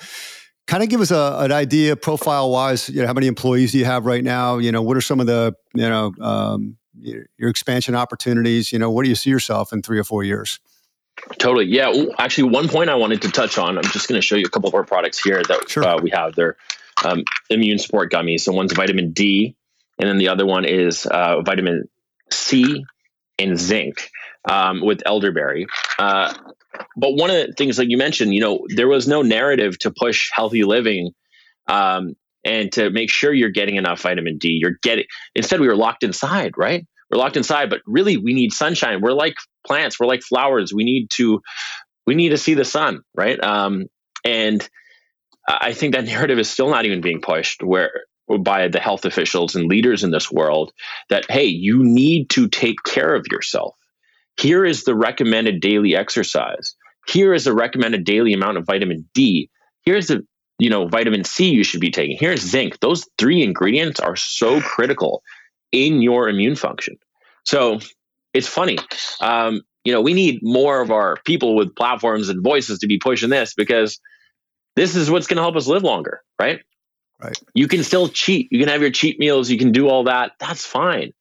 [0.68, 2.90] kind of give us a, an idea, profile wise.
[2.90, 4.58] You know, how many employees do you have right now?
[4.58, 8.72] You know, what are some of the you know um, your, your expansion opportunities?
[8.72, 10.60] You know, what do you see yourself in three or four years?
[11.38, 11.66] Totally.
[11.66, 11.92] Yeah.
[12.18, 13.78] Actually, one point I wanted to touch on.
[13.78, 15.84] I'm just going to show you a couple of our products here that sure.
[15.84, 16.36] uh, we have.
[16.36, 16.58] They're
[17.04, 18.42] um, immune support gummies.
[18.42, 19.56] So one's vitamin D,
[20.00, 21.86] and then the other one is uh, vitamin
[22.32, 22.84] C
[23.40, 24.10] and zinc
[24.50, 25.68] um, with elderberry.
[25.98, 26.34] Uh,
[26.98, 29.92] but one of the things, like you mentioned, you know, there was no narrative to
[29.92, 31.12] push healthy living
[31.68, 34.60] um, and to make sure you're getting enough vitamin D.
[34.62, 35.06] You're getting
[35.36, 36.86] instead we were locked inside, right?
[37.14, 39.00] We're locked inside, but really we need sunshine.
[39.00, 39.36] We're like
[39.68, 40.00] plants.
[40.00, 40.74] We're like flowers.
[40.74, 41.42] We need to
[42.08, 43.40] we need to see the sun, right?
[43.40, 43.86] Um,
[44.26, 44.68] and
[45.48, 47.62] I think that narrative is still not even being pushed.
[47.62, 47.92] Where
[48.40, 50.72] by the health officials and leaders in this world
[51.10, 53.76] that, hey, you need to take care of yourself.
[54.40, 56.74] Here is the recommended daily exercise.
[57.06, 59.52] Here is the recommended daily amount of vitamin D.
[59.86, 60.26] Here's the
[60.58, 62.18] you know vitamin C you should be taking.
[62.20, 62.80] Here's zinc.
[62.80, 65.22] Those three ingredients are so critical
[65.74, 66.96] in your immune function.
[67.44, 67.80] So
[68.34, 68.78] it's funny.
[69.20, 73.00] Um, you know, we need more of our people with platforms and voices to be
[73.00, 74.00] pushing this because
[74.78, 76.62] this is what's going to help us live longer, right?
[77.22, 77.38] Right.
[77.54, 78.48] You can still cheat.
[78.52, 79.50] You can have your cheat meals.
[79.50, 80.32] You can do all that.
[80.40, 81.12] That's fine.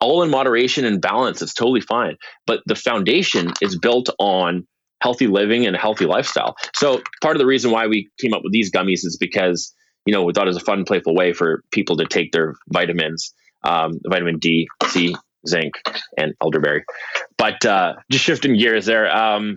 [0.00, 1.40] All in moderation and balance.
[1.40, 2.16] It's totally fine.
[2.46, 4.66] But the foundation is built on
[5.00, 6.56] healthy living and a healthy lifestyle.
[6.74, 9.72] So part of the reason why we came up with these gummies is because
[10.06, 12.54] you know we thought it was a fun, playful way for people to take their
[12.68, 13.32] vitamins,
[13.64, 15.14] um, vitamin D, C,
[15.46, 15.74] zinc,
[16.16, 16.84] and elderberry.
[17.36, 19.14] But uh, just shifting gears there.
[19.14, 19.56] Um,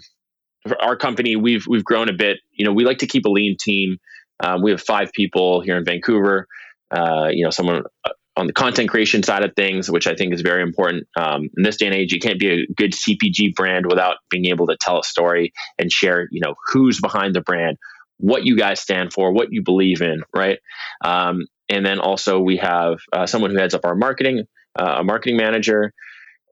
[0.80, 2.38] our company, we've we've grown a bit.
[2.52, 3.98] You know, we like to keep a lean team.
[4.44, 6.48] Um, we have five people here in Vancouver.
[6.92, 10.34] Uh, you know, someone uh, on the content creation side of things, which I think
[10.34, 11.08] is very important.
[11.18, 14.46] Um, in this day and age, you can't be a good CPG brand without being
[14.46, 17.78] able to tell a story and share, you know, who's behind the brand,
[18.22, 20.60] what you guys stand for, what you believe in, right?
[21.04, 24.44] Um, and then also we have uh, someone who heads up our marketing,
[24.80, 25.94] uh, a marketing manager,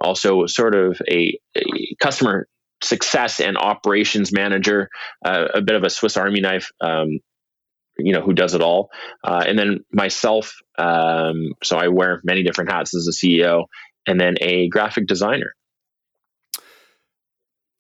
[0.02, 2.48] also sort of a, a customer
[2.82, 4.90] success and operations manager,
[5.26, 6.72] uh, a bit of a Swiss Army knife.
[6.82, 7.20] Um,
[7.98, 8.90] you know who does it all,
[9.26, 10.56] uh, and then myself.
[10.78, 13.66] Um, so I wear many different hats as a CEO,
[14.08, 15.54] and then a graphic designer.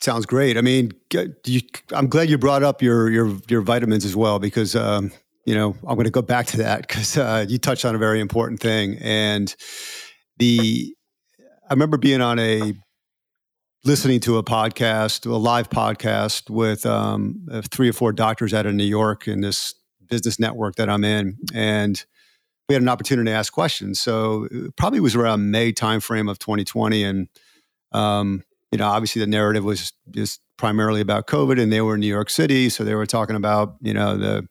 [0.02, 0.58] Sounds great.
[0.58, 0.94] I mean,
[1.46, 5.12] you, I'm glad you brought up your your your vitamins as well because um,
[5.46, 7.98] you know I'm going to go back to that because uh, you touched on a
[7.98, 8.98] very important thing.
[9.02, 9.54] And
[10.38, 10.96] the
[11.70, 12.74] I remember being on a
[13.84, 18.66] listening to a podcast, a live podcast with um, uh, three or four doctors out
[18.66, 19.76] of New York in this
[20.08, 22.06] business network that I'm in, and
[22.70, 24.00] we had an opportunity to ask questions.
[24.00, 27.28] So it probably was around May timeframe of 2020, and
[27.92, 32.01] um, you know, obviously the narrative was just primarily about COVID, and they were in
[32.01, 34.47] New York City, so they were talking about you know the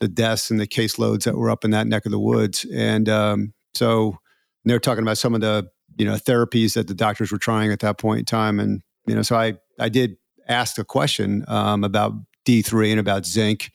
[0.00, 3.08] the deaths and the caseloads that were up in that neck of the woods, and
[3.08, 4.18] um, so
[4.64, 7.72] they were talking about some of the you know therapies that the doctors were trying
[7.72, 10.16] at that point in time, and you know, so I I did
[10.48, 12.12] ask a question um, about
[12.44, 13.70] D three and about zinc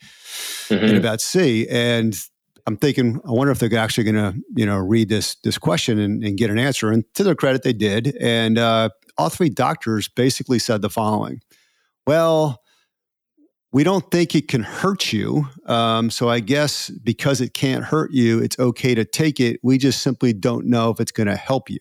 [0.68, 0.84] mm-hmm.
[0.84, 2.14] and about C, and
[2.66, 5.98] I'm thinking, I wonder if they're actually going to, you know, read this this question
[5.98, 6.90] and, and, get an answer.
[6.90, 8.16] And to their credit, they did.
[8.20, 11.40] And uh, all three doctors basically said the following
[12.06, 12.60] Well,
[13.72, 15.48] we don't think it can hurt you.
[15.66, 19.58] Um, so I guess because it can't hurt you, it's okay to take it.
[19.62, 21.78] We just simply don't know if it's going to help you.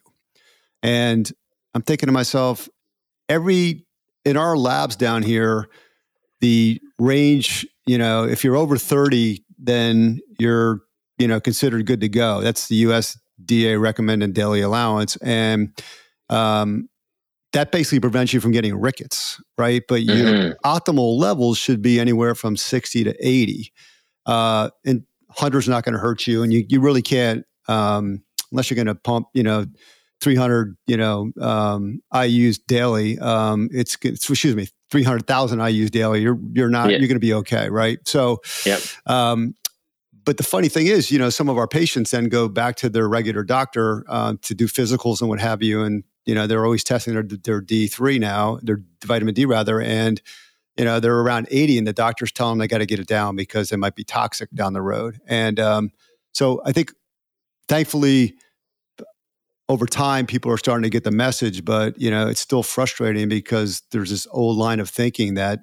[0.81, 1.31] And
[1.73, 2.69] I'm thinking to myself,
[3.29, 3.85] every
[4.25, 5.67] in our labs down here,
[6.39, 10.81] the range, you know, if you're over 30, then you're,
[11.17, 12.41] you know, considered good to go.
[12.41, 15.15] That's the USDA recommended daily allowance.
[15.17, 15.77] And
[16.29, 16.89] um,
[17.53, 19.83] that basically prevents you from getting rickets, right?
[19.87, 20.67] But your mm-hmm.
[20.67, 23.71] optimal levels should be anywhere from 60 to 80.
[24.25, 25.03] Uh, and
[25.35, 26.43] 100's not going to hurt you.
[26.43, 29.65] And you, you really can't, um, unless you're going to pump, you know,
[30.21, 33.17] 300, you know, um, IUs daily.
[33.19, 36.21] Um, it's, excuse me, 300,000 IUs daily.
[36.21, 36.97] You're, you're not, yeah.
[36.97, 37.69] you're going to be okay.
[37.69, 38.05] Right.
[38.07, 38.81] So, yep.
[39.05, 39.55] um,
[40.23, 42.89] but the funny thing is, you know, some of our patients then go back to
[42.89, 46.65] their regular doctor uh, to do physicals and what have you, and you know, they're
[46.65, 49.81] always testing their, their D3 now, their vitamin D rather.
[49.81, 50.21] And,
[50.77, 53.07] you know, they're around 80 and the doctors tell them they got to get it
[53.07, 55.19] down because it might be toxic down the road.
[55.25, 55.91] And um,
[56.33, 56.93] so I think
[57.67, 58.35] thankfully,
[59.71, 63.29] over time, people are starting to get the message, but you know, it's still frustrating
[63.29, 65.59] because there's this old line of thinking that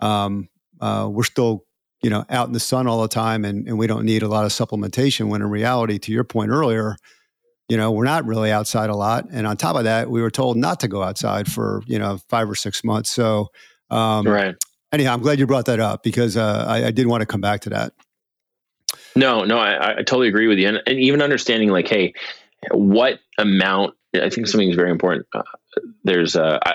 [0.00, 0.48] um,
[0.80, 1.64] uh, we're still,
[2.02, 4.28] you know, out in the sun all the time, and, and we don't need a
[4.28, 5.28] lot of supplementation.
[5.28, 6.96] When in reality, to your point earlier,
[7.68, 9.26] you know, we're not really outside a lot.
[9.30, 12.18] And on top of that, we were told not to go outside for, you know,
[12.28, 13.10] five or six months.
[13.10, 13.48] So,
[13.88, 14.56] um, right.
[14.92, 17.40] anyhow, I'm glad you brought that up because uh, I, I, did want to come
[17.40, 17.92] back to that.
[19.16, 20.68] No, no, I, I totally agree with you.
[20.68, 22.12] And, and, even understanding like, hey,
[22.70, 25.26] what amount, I think something is very important.
[25.34, 25.42] Uh,
[26.04, 26.74] there's, uh, I,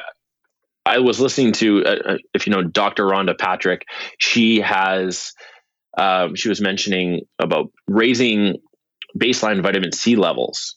[0.86, 3.06] I was listening to, uh, uh if you know, Dr.
[3.06, 3.86] Rhonda Patrick,
[4.18, 5.34] she has,
[5.98, 8.58] um, she was mentioning about raising
[9.18, 10.76] baseline vitamin C levels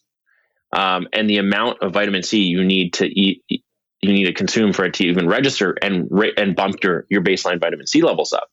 [0.72, 4.72] um, and the amount of vitamin C you need to eat, you need to consume
[4.72, 8.48] for it to even register and and bump your your baseline vitamin C levels up.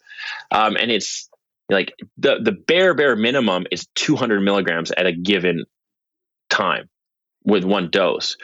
[0.51, 1.29] Um, and it's
[1.69, 5.65] like the the bare bare minimum is 200 milligrams at a given
[6.59, 6.89] time
[7.43, 8.37] with one dose.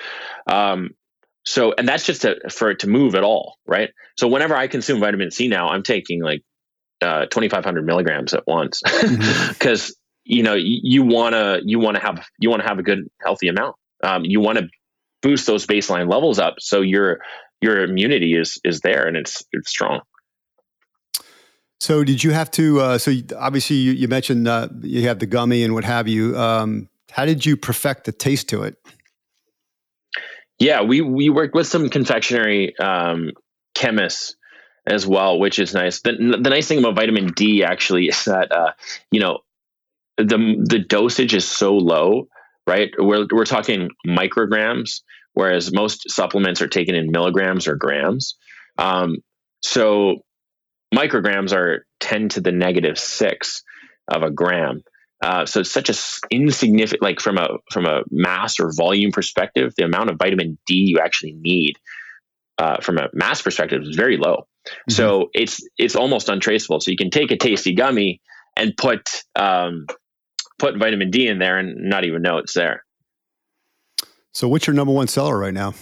[0.47, 0.91] Um,
[1.45, 3.91] so, and that's just to, for it to move at all, right?
[4.17, 6.41] So, whenever I consume vitamin C now, I'm taking like
[7.01, 9.91] uh, 2,500 milligrams at once because mm-hmm.
[10.23, 13.07] you know you want to you want to have you want to have a good
[13.23, 14.67] healthy amount um, you want to
[15.21, 17.19] boost those baseline levels up so your
[17.61, 20.01] your immunity is is there and it's it's strong
[21.79, 25.25] so did you have to uh, so obviously you, you mentioned uh, you have the
[25.25, 28.77] gummy and what have you um, how did you perfect the taste to it
[30.59, 33.31] yeah we we worked with some confectionery um,
[33.73, 34.35] chemists
[34.87, 36.01] as well, which is nice.
[36.01, 38.71] The, the nice thing about vitamin D actually is that uh,
[39.11, 39.39] you know
[40.17, 42.27] the the dosage is so low,
[42.67, 42.91] right?
[42.97, 45.01] We're we're talking micrograms,
[45.33, 48.35] whereas most supplements are taken in milligrams or grams.
[48.77, 49.17] Um,
[49.61, 50.17] so
[50.93, 53.63] micrograms are ten to the negative six
[54.07, 54.83] of a gram.
[55.21, 55.95] Uh, so it's such a
[56.29, 60.75] insignificant, like from a from a mass or volume perspective, the amount of vitamin D
[60.75, 61.75] you actually need
[62.57, 64.47] uh, from a mass perspective is very low.
[64.67, 64.93] Mm-hmm.
[64.93, 66.79] So it's it's almost untraceable.
[66.81, 68.21] So you can take a tasty gummy
[68.57, 69.85] and put um,
[70.59, 72.83] put vitamin D in there and not even know it's there.
[74.33, 75.73] So, what's your number one seller right now?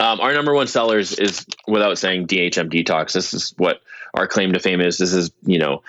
[0.00, 3.12] Um, our number one sellers is, without saying, DHM Detox.
[3.12, 3.80] This is what
[4.14, 4.98] our claim to fame is.
[4.98, 5.82] This is, you know,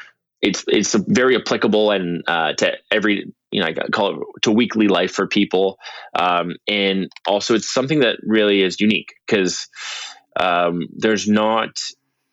[0.44, 4.90] it's it's very applicable and uh, to every you know I call it to weekly
[4.90, 5.80] life for people,
[6.14, 9.68] um, and also it's something that really is unique because
[10.40, 11.80] um, there's not.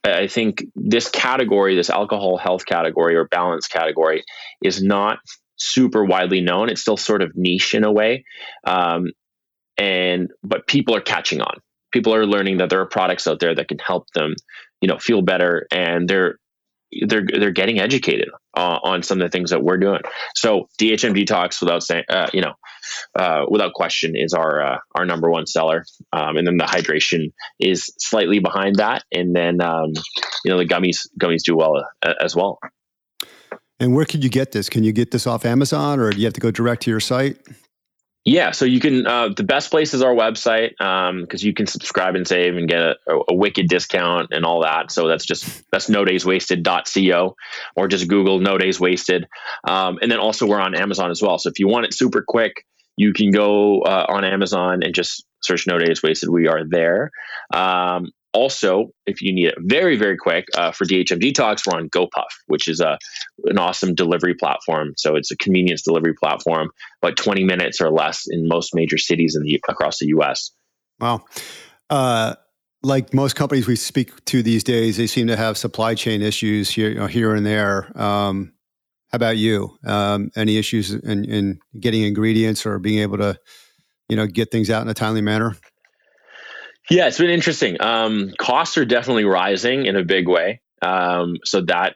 [0.03, 4.25] I think this category, this alcohol health category or balance category,
[4.63, 5.19] is not
[5.57, 6.71] super widely known.
[6.71, 8.25] It's still sort of niche in a way,
[8.67, 9.13] um,
[9.79, 11.61] and but people are catching on.
[11.93, 14.35] People are learning that there are products out there that can help them,
[14.81, 16.41] you know, feel better, and they're
[17.07, 20.01] they're they're getting educated uh, on some of the things that we're doing.
[20.35, 22.55] So DHM detox, without saying, uh, you know,
[23.19, 25.85] uh, without question, is our uh, our number one seller.
[26.13, 29.93] Um, and then the hydration is slightly behind that, and then um,
[30.45, 32.59] you know the gummies gummies do well uh, as well.
[33.79, 34.69] And where can you get this?
[34.69, 37.01] Can you get this off Amazon, or do you have to go direct to your
[37.01, 37.39] site?
[38.25, 39.07] Yeah, so you can.
[39.07, 42.69] Uh, the best place is our website because um, you can subscribe and save and
[42.69, 42.97] get a,
[43.29, 44.93] a, wicked discount and all that.
[44.93, 47.35] So that's just that's no days wasted.co
[47.77, 49.27] or just Google no days wasted.
[49.67, 51.39] Um, and then also we're on Amazon as well.
[51.39, 55.25] So if you want it super quick, you can go uh, on Amazon and just
[55.43, 56.29] search no days wasted.
[56.29, 57.13] We are there.
[57.55, 61.89] Um, also, if you need it very, very quick uh, for DHM Detox, we're on
[61.89, 62.99] GoPuff, which is a
[63.47, 64.93] an awesome delivery platform.
[64.97, 66.71] So it's a convenience delivery platform,
[67.01, 70.51] but 20 minutes or less in most major cities in the across the U.S.
[71.01, 71.25] Wow.
[71.89, 72.35] Uh,
[72.83, 76.71] like most companies we speak to these days, they seem to have supply chain issues
[76.71, 77.91] here, you know, here and there.
[78.01, 78.53] Um,
[79.11, 79.77] how about you?
[79.85, 83.37] Um, any issues in, in getting ingredients or being able to,
[84.09, 85.57] you know, get things out in a timely manner?
[86.91, 87.81] Yeah, it's been interesting.
[87.81, 90.61] Um, costs are definitely rising in a big way.
[90.83, 91.95] Um, so that,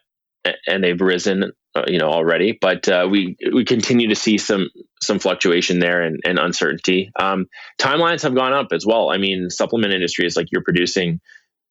[0.68, 2.57] and they've risen, uh, you know, already.
[2.61, 4.68] But uh, we we continue to see some
[5.03, 7.11] some fluctuation there and, and uncertainty.
[7.18, 7.47] Um,
[7.80, 9.11] timelines have gone up as well.
[9.11, 11.20] I mean, supplement industry is like you're producing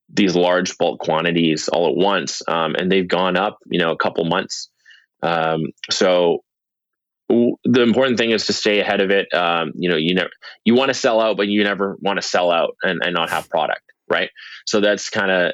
[0.09, 3.97] these large bulk quantities all at once, um, and they've gone up, you know, a
[3.97, 4.69] couple months.
[5.21, 6.43] Um, so
[7.29, 9.33] the important thing is to stay ahead of it.
[9.33, 10.29] Um, you know, you never
[10.65, 13.29] you want to sell out, but you never want to sell out and, and not
[13.29, 14.29] have product, right?
[14.65, 15.53] So that's kind of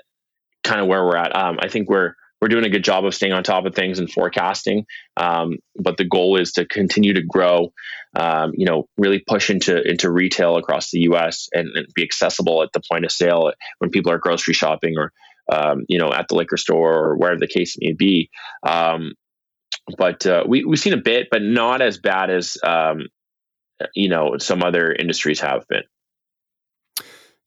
[0.64, 1.36] kind of where we're at.
[1.36, 4.00] Um, I think we're we're doing a good job of staying on top of things
[4.00, 4.86] and forecasting.
[5.18, 7.74] Um, but the goal is to continue to grow.
[8.16, 11.48] Um, you know, really push into into retail across the U.S.
[11.54, 15.12] And, and, be accessible at the point of sale when people are grocery shopping or
[15.52, 18.30] um, you know at the liquor store or wherever the case may be.
[18.64, 19.14] Um,
[19.98, 23.08] but uh, we we've seen a bit, but not as bad as um,
[23.94, 25.84] you know some other industries have been.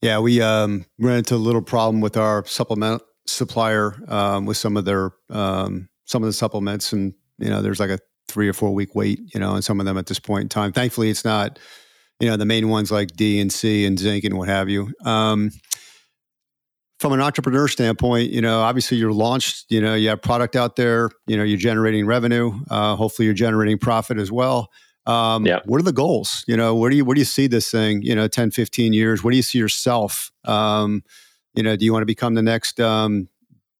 [0.01, 4.75] Yeah, we um, ran into a little problem with our supplement supplier um, with some
[4.75, 8.53] of their um, some of the supplements, and you know, there's like a three or
[8.53, 10.71] four week wait, you know, and some of them at this point in time.
[10.71, 11.59] Thankfully, it's not,
[12.19, 14.93] you know, the main ones like D and C and zinc and what have you.
[17.03, 20.77] From an entrepreneur standpoint, you know, obviously you're launched, you know, you have product out
[20.77, 22.53] there, you know, you're generating revenue.
[22.71, 24.71] Uh, hopefully you're generating profit as well.
[25.05, 25.59] Um, yeah.
[25.65, 26.45] What are the goals?
[26.47, 28.93] You know, where do you, where do you see this thing, you know, 10, 15
[28.93, 29.21] years?
[29.21, 30.31] Where do you see yourself?
[30.45, 31.03] Um,
[31.53, 33.27] you know, do you want to become the next um,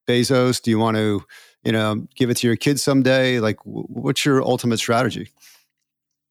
[0.06, 0.62] Bezos?
[0.62, 1.24] Do you want to,
[1.64, 3.40] you know, give it to your kids someday?
[3.40, 5.30] Like, w- what's your ultimate strategy?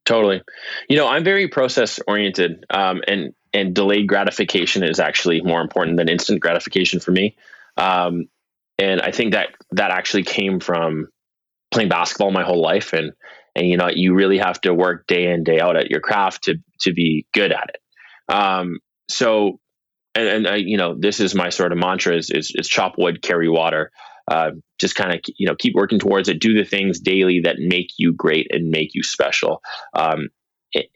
[0.04, 0.42] Totally.
[0.90, 2.66] You know, I'm very process oriented.
[2.68, 7.36] Um, and and delayed gratification is actually more important than instant gratification for me.
[7.76, 8.28] Um,
[8.78, 11.08] and I think that that actually came from
[11.70, 13.12] playing basketball my whole life, and
[13.54, 16.44] and you know you really have to work day in day out at your craft
[16.44, 18.34] to to be good at it.
[18.34, 18.78] Um,
[19.08, 19.60] so,
[20.14, 22.94] and, and I, you know this is my sort of mantra is is, is chop
[22.98, 23.90] wood, carry water.
[24.30, 26.40] Uh, just kind of you know keep working towards it.
[26.40, 29.60] Do the things daily that make you great and make you special.
[29.94, 30.28] Um,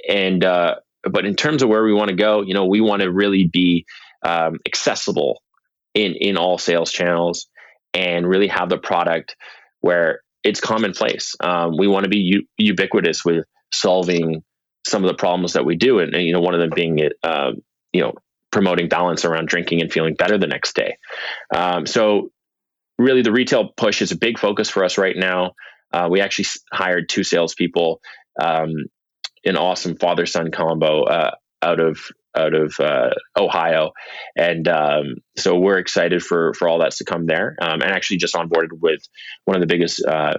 [0.08, 0.76] and uh,
[1.10, 3.48] but in terms of where we want to go, you know, we want to really
[3.52, 3.84] be
[4.24, 5.42] um, accessible
[5.94, 7.46] in in all sales channels
[7.94, 9.36] and really have the product
[9.80, 11.34] where it's commonplace.
[11.40, 14.42] Um, we want to be u- ubiquitous with solving
[14.86, 17.00] some of the problems that we do, and, and you know, one of them being
[17.22, 17.52] uh,
[17.92, 18.12] you know,
[18.52, 20.96] promoting balance around drinking and feeling better the next day.
[21.54, 22.30] Um, so,
[22.98, 25.52] really, the retail push is a big focus for us right now.
[25.92, 28.00] Uh, we actually hired two salespeople
[28.40, 28.70] um,
[29.46, 31.30] an awesome father son combo uh,
[31.62, 31.98] out of
[32.36, 33.92] out of uh, Ohio,
[34.36, 37.56] and um, so we're excited for for all that's to come there.
[37.60, 39.00] Um, and actually, just onboarded with
[39.44, 40.34] one of the biggest uh,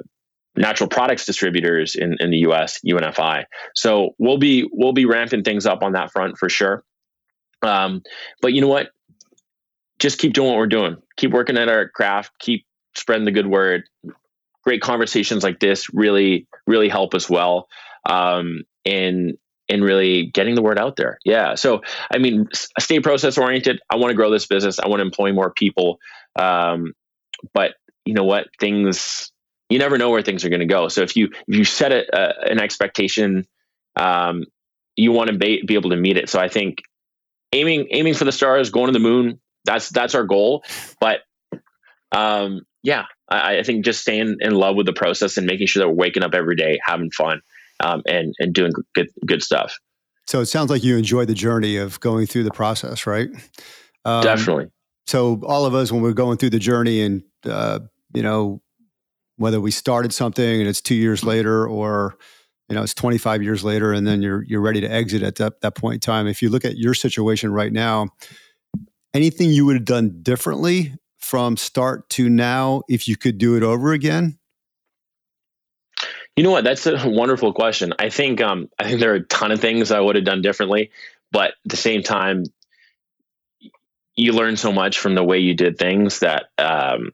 [0.58, 3.45] natural products distributors in, in the U.S., UNFI.
[3.76, 6.84] So we'll be we'll be ramping things up on that front for sure.
[7.62, 8.01] Um,
[8.41, 8.89] but you know what?
[9.99, 10.97] Just keep doing what we're doing.
[11.16, 12.32] Keep working at our craft.
[12.39, 13.84] Keep spreading the good word.
[14.64, 17.68] Great conversations like this really really help as well.
[18.08, 19.38] Um, in
[19.68, 21.20] in really getting the word out there.
[21.26, 21.55] Yeah.
[21.55, 22.47] So, I mean,
[22.80, 23.82] stay process oriented.
[23.89, 24.80] I want to grow this business.
[24.80, 25.99] I want to employ more people.
[26.38, 26.93] Um,
[27.53, 27.74] but
[28.05, 28.47] you know what?
[28.62, 29.32] Things
[29.70, 30.88] you never know where things are going to go.
[30.88, 33.45] So if you if you set a, a, an expectation,
[33.95, 34.45] um,
[34.95, 36.30] you want to be, be able to meet it.
[36.30, 36.82] So I think
[37.51, 40.64] aiming aiming for the stars, going to the moon, that's that's our goal.
[41.01, 41.22] But
[42.12, 45.84] um, yeah, I, I, think just staying in love with the process and making sure
[45.84, 47.41] that we're waking up every day, having fun,
[47.80, 49.78] um, and and doing good good stuff.
[50.28, 53.30] So it sounds like you enjoy the journey of going through the process, right?
[54.03, 54.67] Um, Definitely.
[55.05, 57.80] So all of us, when we're going through the journey, and uh,
[58.13, 58.61] you know,
[59.38, 62.17] whether we started something and it's two years later, or
[62.69, 65.61] you know it's 25 years later, and then you're you're ready to exit at that
[65.61, 66.28] that point in time.
[66.28, 68.09] If you look at your situation right now,
[69.13, 73.63] anything you would have done differently from start to now if you could do it
[73.63, 74.38] over again?
[76.38, 76.63] You know what?
[76.63, 77.93] That's a wonderful question.
[77.97, 80.43] I think um, I think there are a ton of things I would have done
[80.43, 80.91] differently,
[81.31, 82.43] but at the same time,
[84.15, 87.11] you learn so much from the way you did things that um,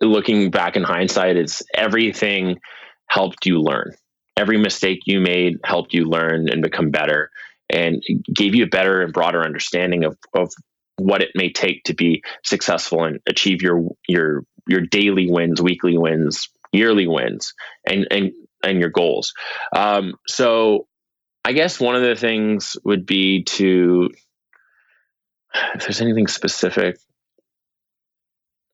[0.00, 2.60] looking back in hindsight, it's everything
[3.06, 3.92] helped you learn.
[4.38, 7.30] Every mistake you made helped you learn and become better,
[7.68, 8.02] and
[8.32, 10.50] gave you a better and broader understanding of of
[10.96, 15.98] what it may take to be successful and achieve your your your daily wins, weekly
[15.98, 17.54] wins, yearly wins,
[17.86, 19.32] and and and your goals.
[19.74, 20.86] Um, so,
[21.44, 24.10] I guess one of the things would be to,
[25.74, 26.96] if there's anything specific,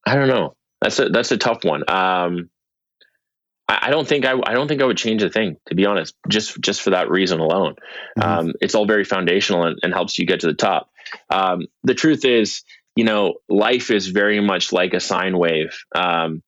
[0.06, 0.54] I don't know.
[0.80, 1.82] That's a that's a tough one.
[1.88, 2.50] Um,
[3.68, 6.14] I, don't think I, I don't think I would change a thing to be honest.
[6.28, 7.74] Just just for that reason alone,
[8.18, 8.22] mm-hmm.
[8.22, 10.90] um, it's all very foundational and, and helps you get to the top.
[11.28, 12.62] Um, the truth is,
[12.96, 15.78] you know, life is very much like a sine wave.
[15.94, 16.42] Um,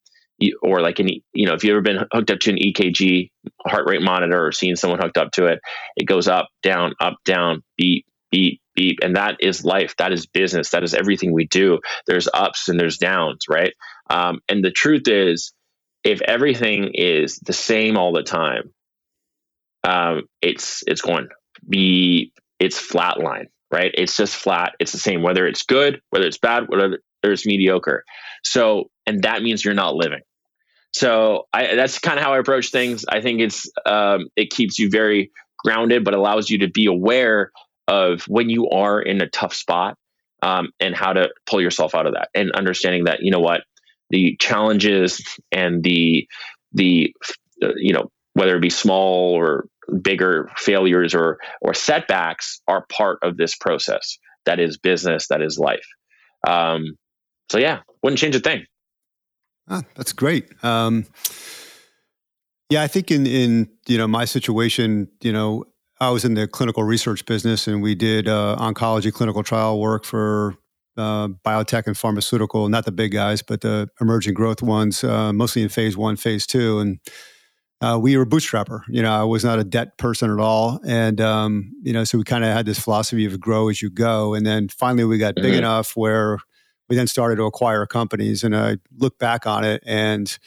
[0.63, 3.31] or like any you know if you've ever been hooked up to an ekg
[3.67, 5.61] heart rate monitor or seen someone hooked up to it
[5.97, 10.27] it goes up down up down beep beep beep and that is life that is
[10.27, 13.75] business that is everything we do there's ups and there's downs right
[14.11, 15.53] um, and the truth is
[16.05, 18.73] if everything is the same all the time
[19.85, 21.35] um, it's it's going to
[21.69, 23.93] be it's flatline right?
[23.95, 24.75] It's just flat.
[24.79, 28.05] It's the same, whether it's good, whether it's bad, whether it's mediocre.
[28.45, 30.21] So, and that means you're not living.
[30.93, 33.05] So I, that's kind of how I approach things.
[33.09, 37.51] I think it's um, it keeps you very grounded, but allows you to be aware
[37.89, 39.97] of when you are in a tough spot
[40.43, 43.63] um, and how to pull yourself out of that, and understanding that you know what
[44.11, 46.29] the challenges and the
[46.73, 47.15] the
[47.63, 49.67] uh, you know whether it be small or
[50.03, 54.19] bigger failures or or setbacks are part of this process.
[54.45, 55.29] That is business.
[55.29, 55.87] That is life.
[56.47, 56.97] Um,
[57.51, 58.65] so yeah, wouldn't change a thing.
[59.69, 60.49] Ah, that's great.
[60.65, 61.07] Um,
[62.71, 65.65] yeah, I think in in you know my situation, you know,
[66.01, 70.05] I was in the clinical research business, and we did uh, oncology clinical trial work
[70.05, 70.57] for
[70.97, 75.63] uh, biotech and pharmaceutical, not the big guys, but the emerging growth ones, uh, mostly
[75.63, 76.99] in phase one, phase two, and
[77.83, 78.83] uh, we were a bootstrapper.
[78.89, 82.17] You know, I was not a debt person at all, and um, you know, so
[82.19, 84.35] we kind of had this philosophy of grow as you go.
[84.35, 85.43] And then finally, we got mm-hmm.
[85.43, 86.39] big enough where
[86.93, 88.45] we then started to acquire companies.
[88.45, 90.39] And I look back on it and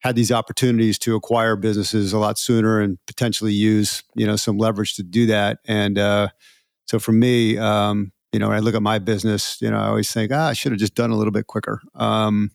[0.00, 4.58] had these opportunities to acquire businesses a lot sooner and potentially use you know some
[4.58, 5.60] leverage to do that.
[5.64, 6.28] And uh,
[6.84, 9.86] so for me, um, you know, when I look at my business, you know, I
[9.86, 11.80] always think, ah, I should have just done a little bit quicker.
[11.94, 12.50] Um,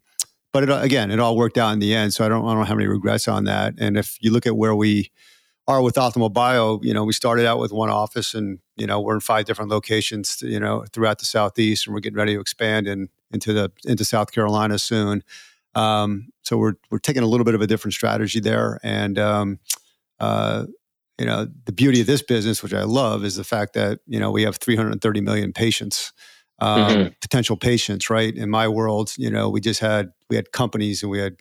[0.51, 2.13] but it, again, it all worked out in the end.
[2.13, 3.73] So I don't, I don't have any regrets on that.
[3.79, 5.09] And if you look at where we
[5.67, 8.99] are with Optimal Bio, you know, we started out with one office and, you know,
[8.99, 12.41] we're in five different locations, you know, throughout the Southeast and we're getting ready to
[12.41, 15.23] expand in, into the, into South Carolina soon.
[15.75, 18.79] Um, so we're, we're taking a little bit of a different strategy there.
[18.83, 19.59] And, um,
[20.19, 20.65] uh,
[21.17, 24.19] you know, the beauty of this business, which I love, is the fact that, you
[24.19, 26.13] know, we have 330 million patients
[26.59, 27.07] um, mm-hmm.
[27.21, 28.33] potential patients, right?
[28.33, 31.35] In my world, you know, we just had we had companies and we had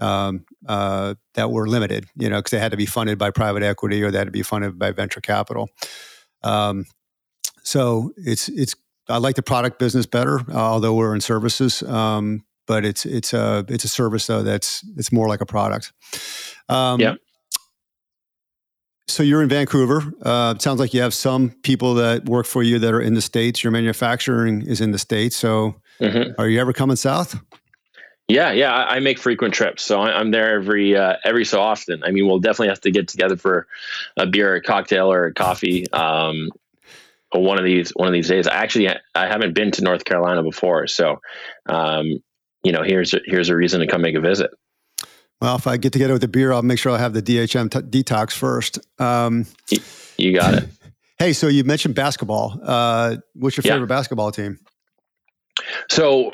[0.00, 3.62] um, uh, that were limited, you know, because they had to be funded by private
[3.62, 5.68] equity or they had to be funded by venture capital.
[6.42, 6.86] Um,
[7.62, 8.74] so it's it's
[9.10, 11.82] I like the product business better, although we're in services.
[11.82, 15.92] Um, but it's it's a it's a service though that's it's more like a product.
[16.68, 17.14] Um, yeah
[19.10, 20.12] so you're in Vancouver.
[20.22, 23.20] Uh, sounds like you have some people that work for you that are in the
[23.20, 23.62] states.
[23.62, 25.36] Your manufacturing is in the states.
[25.36, 26.40] So, mm-hmm.
[26.40, 27.38] are you ever coming south?
[28.28, 32.04] Yeah, yeah, I, make frequent trips, so I'm there every uh, every so often.
[32.04, 33.66] I mean, we'll definitely have to get together for
[34.16, 35.90] a beer, a cocktail, or a coffee.
[35.90, 36.50] Um,
[37.32, 38.46] one of these one of these days.
[38.46, 41.20] I actually I haven't been to North Carolina before, so
[41.66, 42.20] um,
[42.62, 44.50] you know, here's a, here's a reason to come make a visit.
[45.40, 47.70] Well, if I get together with the beer, I'll make sure I have the DHM
[47.70, 48.78] t- detox first.
[49.00, 49.46] Um,
[50.18, 50.68] you got it.
[51.18, 52.60] hey, so you mentioned basketball.
[52.62, 53.86] Uh, what's your favorite yeah.
[53.86, 54.58] basketball team?
[55.88, 56.32] So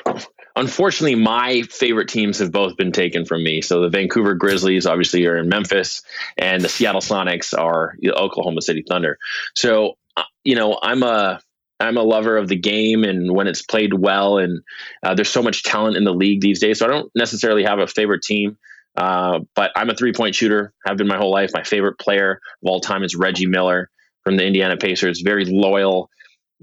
[0.57, 3.61] unfortunately, my favorite teams have both been taken from me.
[3.61, 6.01] So the Vancouver Grizzlies obviously are in Memphis,
[6.37, 9.17] and the Seattle Sonics are the Oklahoma City Thunder.
[9.55, 9.97] So
[10.43, 11.39] you know, I'm a
[11.79, 14.61] I'm a lover of the game and when it's played well, and
[15.03, 16.79] uh, there's so much talent in the league these days.
[16.79, 18.57] So I don't necessarily have a favorite team.
[18.95, 21.51] Uh, but I'm a three point shooter, have been my whole life.
[21.53, 23.91] My favorite player of all time is Reggie Miller
[24.23, 25.21] from the Indiana Pacers.
[25.21, 26.09] Very loyal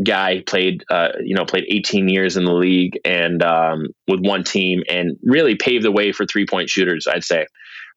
[0.03, 4.43] guy, played uh, you know played 18 years in the league and um, with one
[4.43, 7.07] team, and really paved the way for three point shooters.
[7.07, 7.47] I'd say.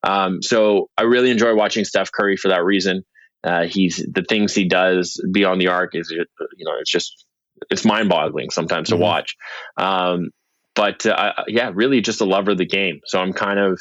[0.04, 3.04] Um, so I really enjoy watching Steph Curry for that reason.
[3.44, 7.24] Uh, he's the things he does beyond the arc is you know it's just
[7.70, 8.98] it's mind boggling sometimes mm-hmm.
[8.98, 9.36] to watch.
[9.76, 10.30] Um,
[10.74, 13.00] but uh, yeah, really just a lover of the game.
[13.06, 13.80] So I'm kind of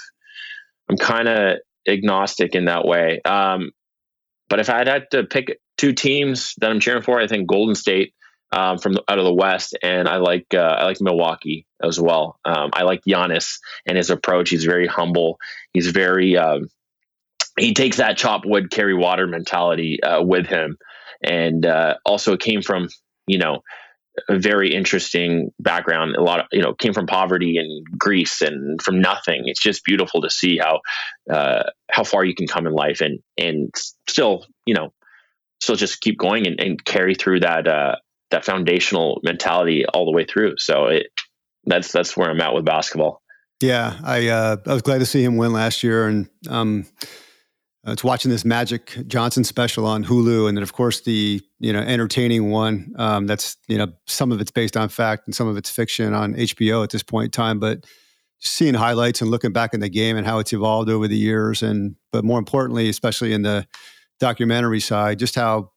[0.89, 3.21] I'm kind of agnostic in that way.
[3.23, 3.71] Um,
[4.49, 7.75] but if I had to pick two teams that I'm cheering for, I think Golden
[7.75, 8.13] State
[8.51, 11.99] um, from the, out of the West, and I like uh, I like Milwaukee as
[11.99, 12.39] well.
[12.45, 14.49] Um, I like Giannis and his approach.
[14.49, 15.37] He's very humble.
[15.73, 16.69] He's very um,
[17.57, 20.77] he takes that chop wood carry water mentality uh, with him,
[21.23, 22.89] and uh, also it came from
[23.25, 23.61] you know
[24.29, 26.15] a very interesting background.
[26.15, 29.43] A lot of you know came from poverty in Greece and from nothing.
[29.45, 30.81] It's just beautiful to see how
[31.31, 33.73] uh, how far you can come in life and and
[34.07, 34.93] still you know
[35.61, 37.95] still just keep going and, and carry through that uh,
[38.31, 40.55] that foundational mentality all the way through.
[40.57, 41.07] So it
[41.65, 43.21] that's that's where I'm at with basketball.
[43.61, 46.85] Yeah, I uh, I was glad to see him win last year, and um,
[47.91, 51.79] it's watching this Magic Johnson special on Hulu, and then of course the you know
[51.79, 52.93] entertaining one.
[52.97, 56.13] Um, that's you know some of it's based on fact and some of it's fiction
[56.13, 57.59] on HBO at this point in time.
[57.59, 57.85] But
[58.39, 61.63] seeing highlights and looking back in the game and how it's evolved over the years,
[61.63, 63.65] and but more importantly, especially in the
[64.19, 65.71] documentary side, just how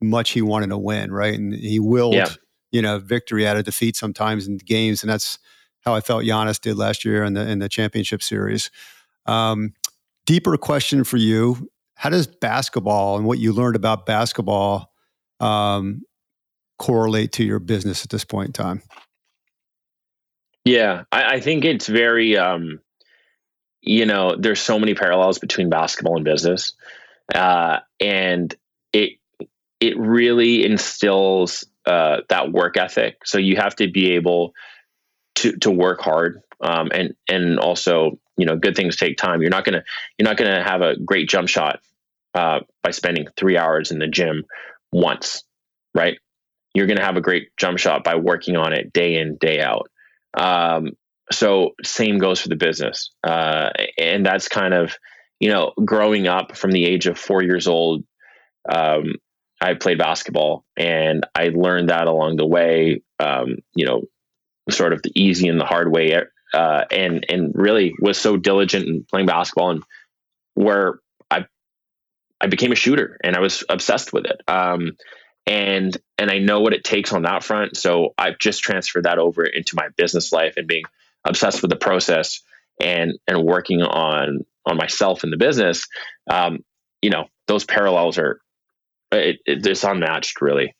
[0.00, 1.34] much he wanted to win, right?
[1.34, 2.28] And he willed yeah.
[2.70, 5.38] you know victory out of defeat sometimes in games, and that's
[5.80, 8.70] how I felt Giannis did last year in the in the championship series.
[9.26, 9.74] Um,
[10.26, 11.70] deeper question for you.
[11.94, 14.92] How does basketball and what you learned about basketball
[15.40, 16.02] um,
[16.78, 18.82] correlate to your business at this point in time?
[20.64, 22.80] Yeah i, I think it's very um,
[23.80, 26.74] you know there's so many parallels between basketball and business
[27.34, 28.54] uh, and
[28.92, 29.18] it
[29.80, 33.18] it really instills uh, that work ethic.
[33.24, 34.52] So you have to be able
[35.36, 39.40] to to work hard um, and and also you know good things take time.
[39.40, 39.84] You're not gonna
[40.18, 41.80] you're not gonna have a great jump shot
[42.34, 44.44] uh, by spending three hours in the gym
[44.92, 45.44] once
[45.96, 46.18] right?
[46.74, 49.90] You're gonna have a great jump shot by working on it day in day out.
[50.36, 50.90] Um,
[51.32, 53.10] so same goes for the business.
[53.26, 54.96] Uh, and that's kind of
[55.40, 58.04] you know growing up from the age of four years old
[58.72, 59.16] um,
[59.60, 64.02] i played basketball and i learned that along the way um, you know
[64.70, 66.12] sort of the easy and the hard way
[66.52, 69.82] uh, and and really was so diligent in playing basketball and
[70.54, 71.46] where I
[72.40, 74.42] I became a shooter and I was obsessed with it.
[74.48, 74.96] Um,
[75.46, 77.76] and and I know what it takes on that front.
[77.76, 80.84] So I've just transferred that over into my business life and being
[81.24, 82.40] obsessed with the process
[82.80, 85.86] and and working on on myself in the business.
[86.28, 86.64] Um,
[87.00, 88.40] you know, those parallels are
[89.12, 90.74] it, it, it's unmatched, really.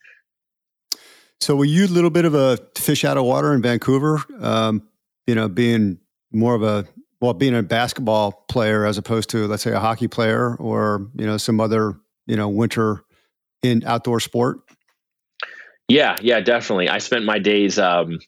[1.41, 4.23] So were you a little bit of a fish out of water in Vancouver?
[4.41, 4.89] Um,
[5.27, 5.99] you know, being
[6.33, 6.87] more of a
[7.21, 11.27] well, being a basketball player as opposed to let's say a hockey player or you
[11.27, 11.95] know some other
[12.27, 13.03] you know winter
[13.63, 14.59] in outdoor sport.
[15.89, 16.89] Yeah, yeah, definitely.
[16.89, 18.19] I spent my days um,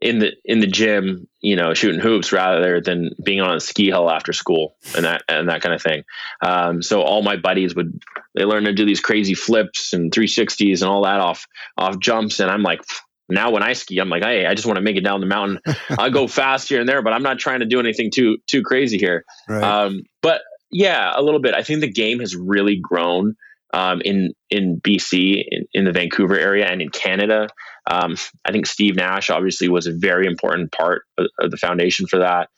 [0.00, 3.86] in the in the gym, you know, shooting hoops rather than being on a ski
[3.86, 6.02] hill after school and that and that kind of thing.
[6.42, 8.02] Um, so all my buddies would
[8.34, 11.46] they learn to do these crazy flips and 360s and all that off
[11.78, 12.82] off jumps, and I'm like,
[13.28, 15.26] now when I ski, I'm like, hey, I just want to make it down the
[15.26, 15.60] mountain.
[15.90, 18.62] I'll go fast here and there, but I'm not trying to do anything too too
[18.62, 19.24] crazy here.
[19.48, 19.62] Right.
[19.62, 21.54] Um, but yeah, a little bit.
[21.54, 23.34] I think the game has really grown
[23.74, 27.48] um, in in BC, in, in, the Vancouver area, and in Canada.
[27.88, 32.06] Um, I think Steve Nash obviously was a very important part of, of, the foundation
[32.06, 32.48] for that,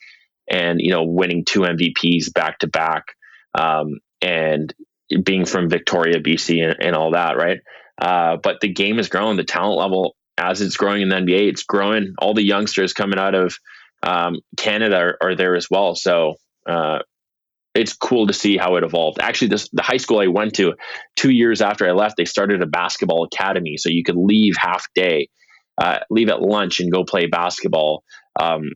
[0.49, 3.05] and you know, winning two MVPs back to back,
[3.57, 4.73] um, and
[5.23, 7.59] being from Victoria, BC, and, and all that, right?
[7.99, 9.35] Uh, but the game has grown.
[9.35, 12.13] The talent level as it's growing in the NBA, it's growing.
[12.19, 13.55] All the youngsters coming out of
[14.03, 15.95] um, Canada are, are, there as well.
[15.95, 16.35] So
[16.67, 16.99] uh,
[17.75, 19.19] it's cool to see how it evolved.
[19.19, 20.73] Actually, this, the high school I went to,
[21.15, 23.77] two years after I left, they started a basketball academy.
[23.77, 25.29] So you could leave half day,
[25.77, 28.03] uh, leave at lunch, and go play basketball
[28.39, 28.71] um,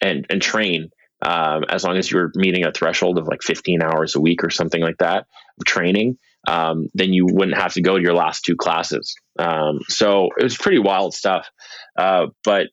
[0.00, 0.90] and and train.
[1.22, 4.48] Um, as long as you're meeting a threshold of like 15 hours a week or
[4.48, 5.26] something like that
[5.58, 9.14] of training, um, then you wouldn't have to go to your last two classes.
[9.38, 11.48] Um, so it was pretty wild stuff.
[11.96, 12.68] Uh, but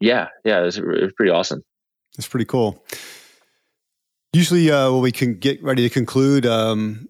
[0.00, 1.62] yeah, yeah, it was, it was pretty awesome.
[2.16, 2.84] That's pretty cool.
[4.32, 7.08] Usually, uh, when we can get ready to conclude, um,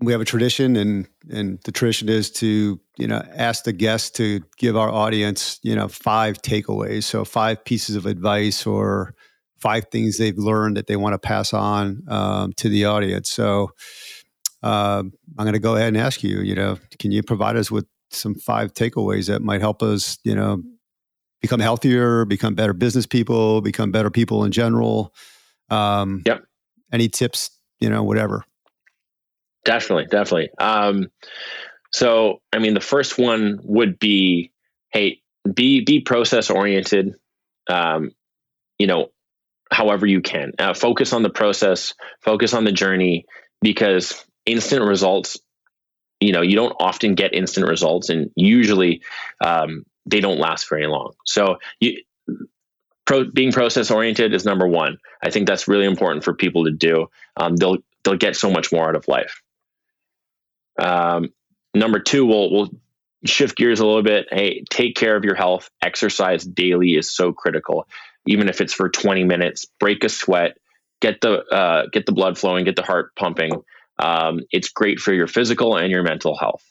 [0.00, 4.10] we have a tradition, and and the tradition is to you know ask the guests
[4.10, 9.14] to give our audience you know five takeaways, so five pieces of advice or
[9.58, 13.30] five things they've learned that they want to pass on um, to the audience.
[13.30, 13.72] So
[14.62, 17.70] uh, I'm going to go ahead and ask you, you know, can you provide us
[17.70, 20.62] with some five takeaways that might help us, you know,
[21.40, 25.14] become healthier, become better business people, become better people in general?
[25.70, 26.44] Um, yep.
[26.92, 27.50] Any tips,
[27.80, 28.44] you know, whatever.
[29.64, 30.50] Definitely, definitely.
[30.58, 31.08] Um,
[31.92, 34.52] so, I mean, the first one would be,
[34.90, 35.20] hey,
[35.52, 37.14] be be process oriented.
[37.68, 38.12] Um,
[38.78, 39.08] you know,
[39.70, 40.52] however you can.
[40.58, 43.26] Uh, focus on the process, focus on the journey,
[43.60, 45.38] because instant results,
[46.20, 49.02] you know, you don't often get instant results, and usually
[49.44, 51.12] um, they don't last very long.
[51.24, 52.02] So you.
[53.06, 54.98] Pro, being process oriented is number one.
[55.22, 57.06] I think that's really important for people to do.
[57.38, 59.40] Um, they'll they'll get so much more out of life.
[60.78, 61.30] Um,
[61.72, 62.70] number two, we'll we'll
[63.24, 64.26] shift gears a little bit.
[64.30, 65.70] Hey, take care of your health.
[65.82, 67.88] Exercise daily is so critical
[68.28, 70.58] even if it's for 20 minutes, break a sweat,
[71.00, 73.62] get the uh, get the blood flowing, get the heart pumping.
[73.98, 76.62] Um, it's great for your physical and your mental health.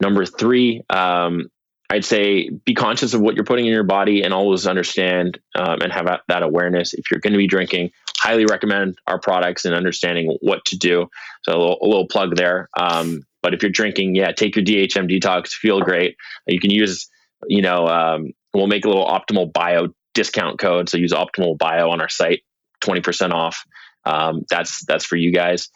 [0.00, 1.48] Number three, um,
[1.90, 5.80] I'd say be conscious of what you're putting in your body and always understand um,
[5.82, 6.94] and have that awareness.
[6.94, 11.08] If you're going to be drinking, highly recommend our products and understanding what to do.
[11.42, 12.68] So a little, a little plug there.
[12.76, 16.16] Um, but if you're drinking, yeah, take your DHM detox, feel great.
[16.46, 17.08] You can use,
[17.46, 20.88] you know, um, we'll make a little optimal bio discount code.
[20.88, 22.42] So use Optimal Bio on our site,
[22.82, 23.64] 20% off.
[24.06, 25.68] Um, that's that's for you guys.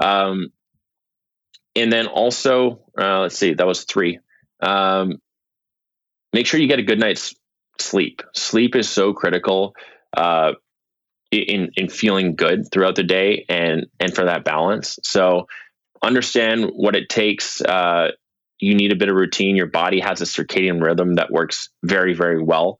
[0.00, 0.52] Um,
[1.76, 4.20] and then also, uh, let's see, that was three.
[4.60, 5.20] Um,
[6.32, 7.34] make sure you get a good night's
[7.78, 8.22] sleep.
[8.34, 9.74] Sleep is so critical
[10.16, 10.52] uh,
[11.32, 14.98] in in feeling good throughout the day and and for that balance.
[15.02, 15.48] So
[16.02, 17.60] understand what it takes.
[17.60, 18.12] Uh,
[18.60, 19.56] you need a bit of routine.
[19.56, 22.78] Your body has a circadian rhythm that works very very well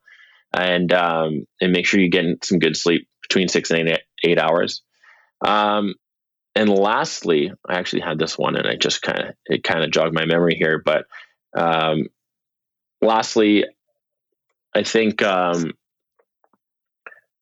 [0.54, 4.38] and um, and make sure you get some good sleep between six and eight, eight
[4.38, 4.82] hours.
[5.44, 5.94] Um,
[6.54, 9.90] and lastly, I actually had this one, and I just kind of it kind of
[9.90, 10.80] jogged my memory here.
[10.84, 11.06] But
[11.56, 12.08] um,
[13.00, 13.64] lastly,
[14.74, 15.72] I think um,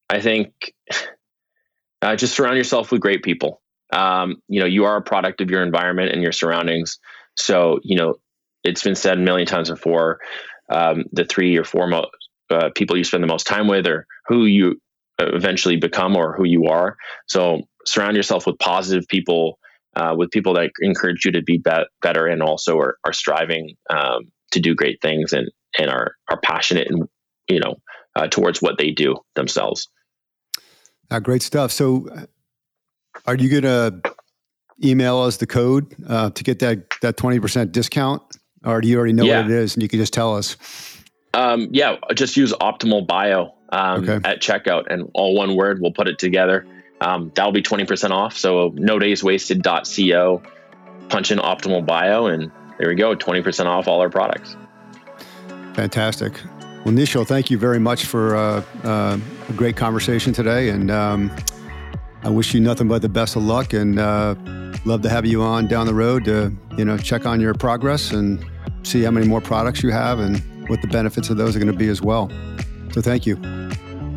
[0.09, 0.53] I think
[2.03, 3.61] uh, just surround yourself with great people.
[3.93, 6.99] Um, you know, you are a product of your environment and your surroundings.
[7.37, 8.15] So, you know,
[8.65, 10.21] it's been said a million times before.
[10.71, 12.11] Um, the three or four mo-
[12.49, 14.81] uh, people you spend the most time with or who you
[15.19, 16.97] eventually become or who you are.
[17.27, 19.59] So surround yourself with positive people,
[19.97, 23.77] uh, with people that encourage you to be, be- better and also are, are striving
[23.91, 27.09] um, to do great things and, and are, are passionate and,
[27.49, 27.77] you know,
[28.17, 29.89] uh, towards what they do themselves.
[31.11, 31.73] Uh, great stuff.
[31.73, 32.09] So
[33.27, 34.15] are you going to
[34.83, 38.23] email us the code uh, to get that, that 20% discount?
[38.65, 39.43] Or do you already know yeah.
[39.43, 40.57] what it is and you can just tell us?
[41.35, 44.29] Um, yeah, just use Optimal Bio um, okay.
[44.29, 45.81] at checkout and all one word.
[45.81, 46.67] We'll put it together.
[47.03, 48.37] Um, that'll be 20% off.
[48.37, 50.43] So no days wasted.co,
[51.09, 54.57] punch in Optimal Bio, and there we go 20% off all our products.
[55.75, 56.35] Fantastic.
[56.85, 60.69] Well, Nishal, thank you very much for uh, uh, a great conversation today.
[60.69, 61.35] And um,
[62.23, 64.35] I wish you nothing but the best of luck and uh,
[64.85, 68.13] love to have you on down the road to, you know, check on your progress
[68.13, 68.45] and
[68.85, 71.73] see how many more products you have and what the benefits of those are going
[71.73, 72.31] to be as well.
[72.93, 73.37] So thank you.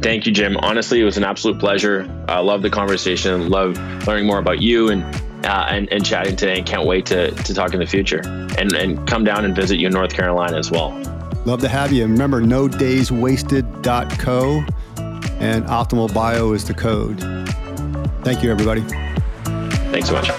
[0.06, 0.56] Thank you, Jim.
[0.58, 2.08] Honestly, it was an absolute pleasure.
[2.28, 3.50] I love the conversation.
[3.50, 3.76] Love
[4.06, 5.04] learning more about you and
[5.44, 6.60] uh, and, and chatting today.
[6.60, 9.80] And can't wait to, to talk in the future and, and come down and visit
[9.80, 10.92] you in North Carolina as well.
[11.46, 12.04] Love to have you.
[12.04, 14.64] Remember, no days wasted.co
[15.40, 17.20] and optimal bio is the code.
[18.24, 18.82] Thank you, everybody.
[19.90, 20.30] Thanks so much.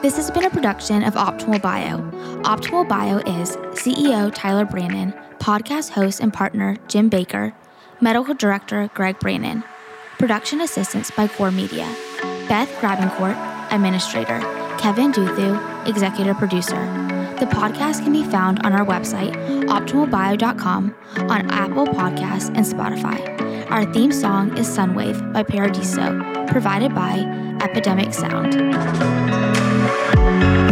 [0.00, 1.98] This has been a production of Optimal Bio.
[2.42, 7.52] Optimal Bio is CEO Tyler Brannon, podcast host and partner Jim Baker,
[8.00, 9.64] medical director Greg Brannon,
[10.16, 11.92] production assistance by Core Media,
[12.48, 13.34] Beth Grabencourt,
[13.72, 14.38] administrator,
[14.78, 16.78] Kevin Duthu, executive producer.
[17.40, 19.34] The podcast can be found on our website,
[19.66, 20.94] optimalbio.com,
[21.28, 23.68] on Apple Podcasts and Spotify.
[23.68, 27.18] Our theme song is Sunwave by Paradiso, provided by
[27.60, 29.47] Epidemic Sound.
[30.28, 30.67] Thank you.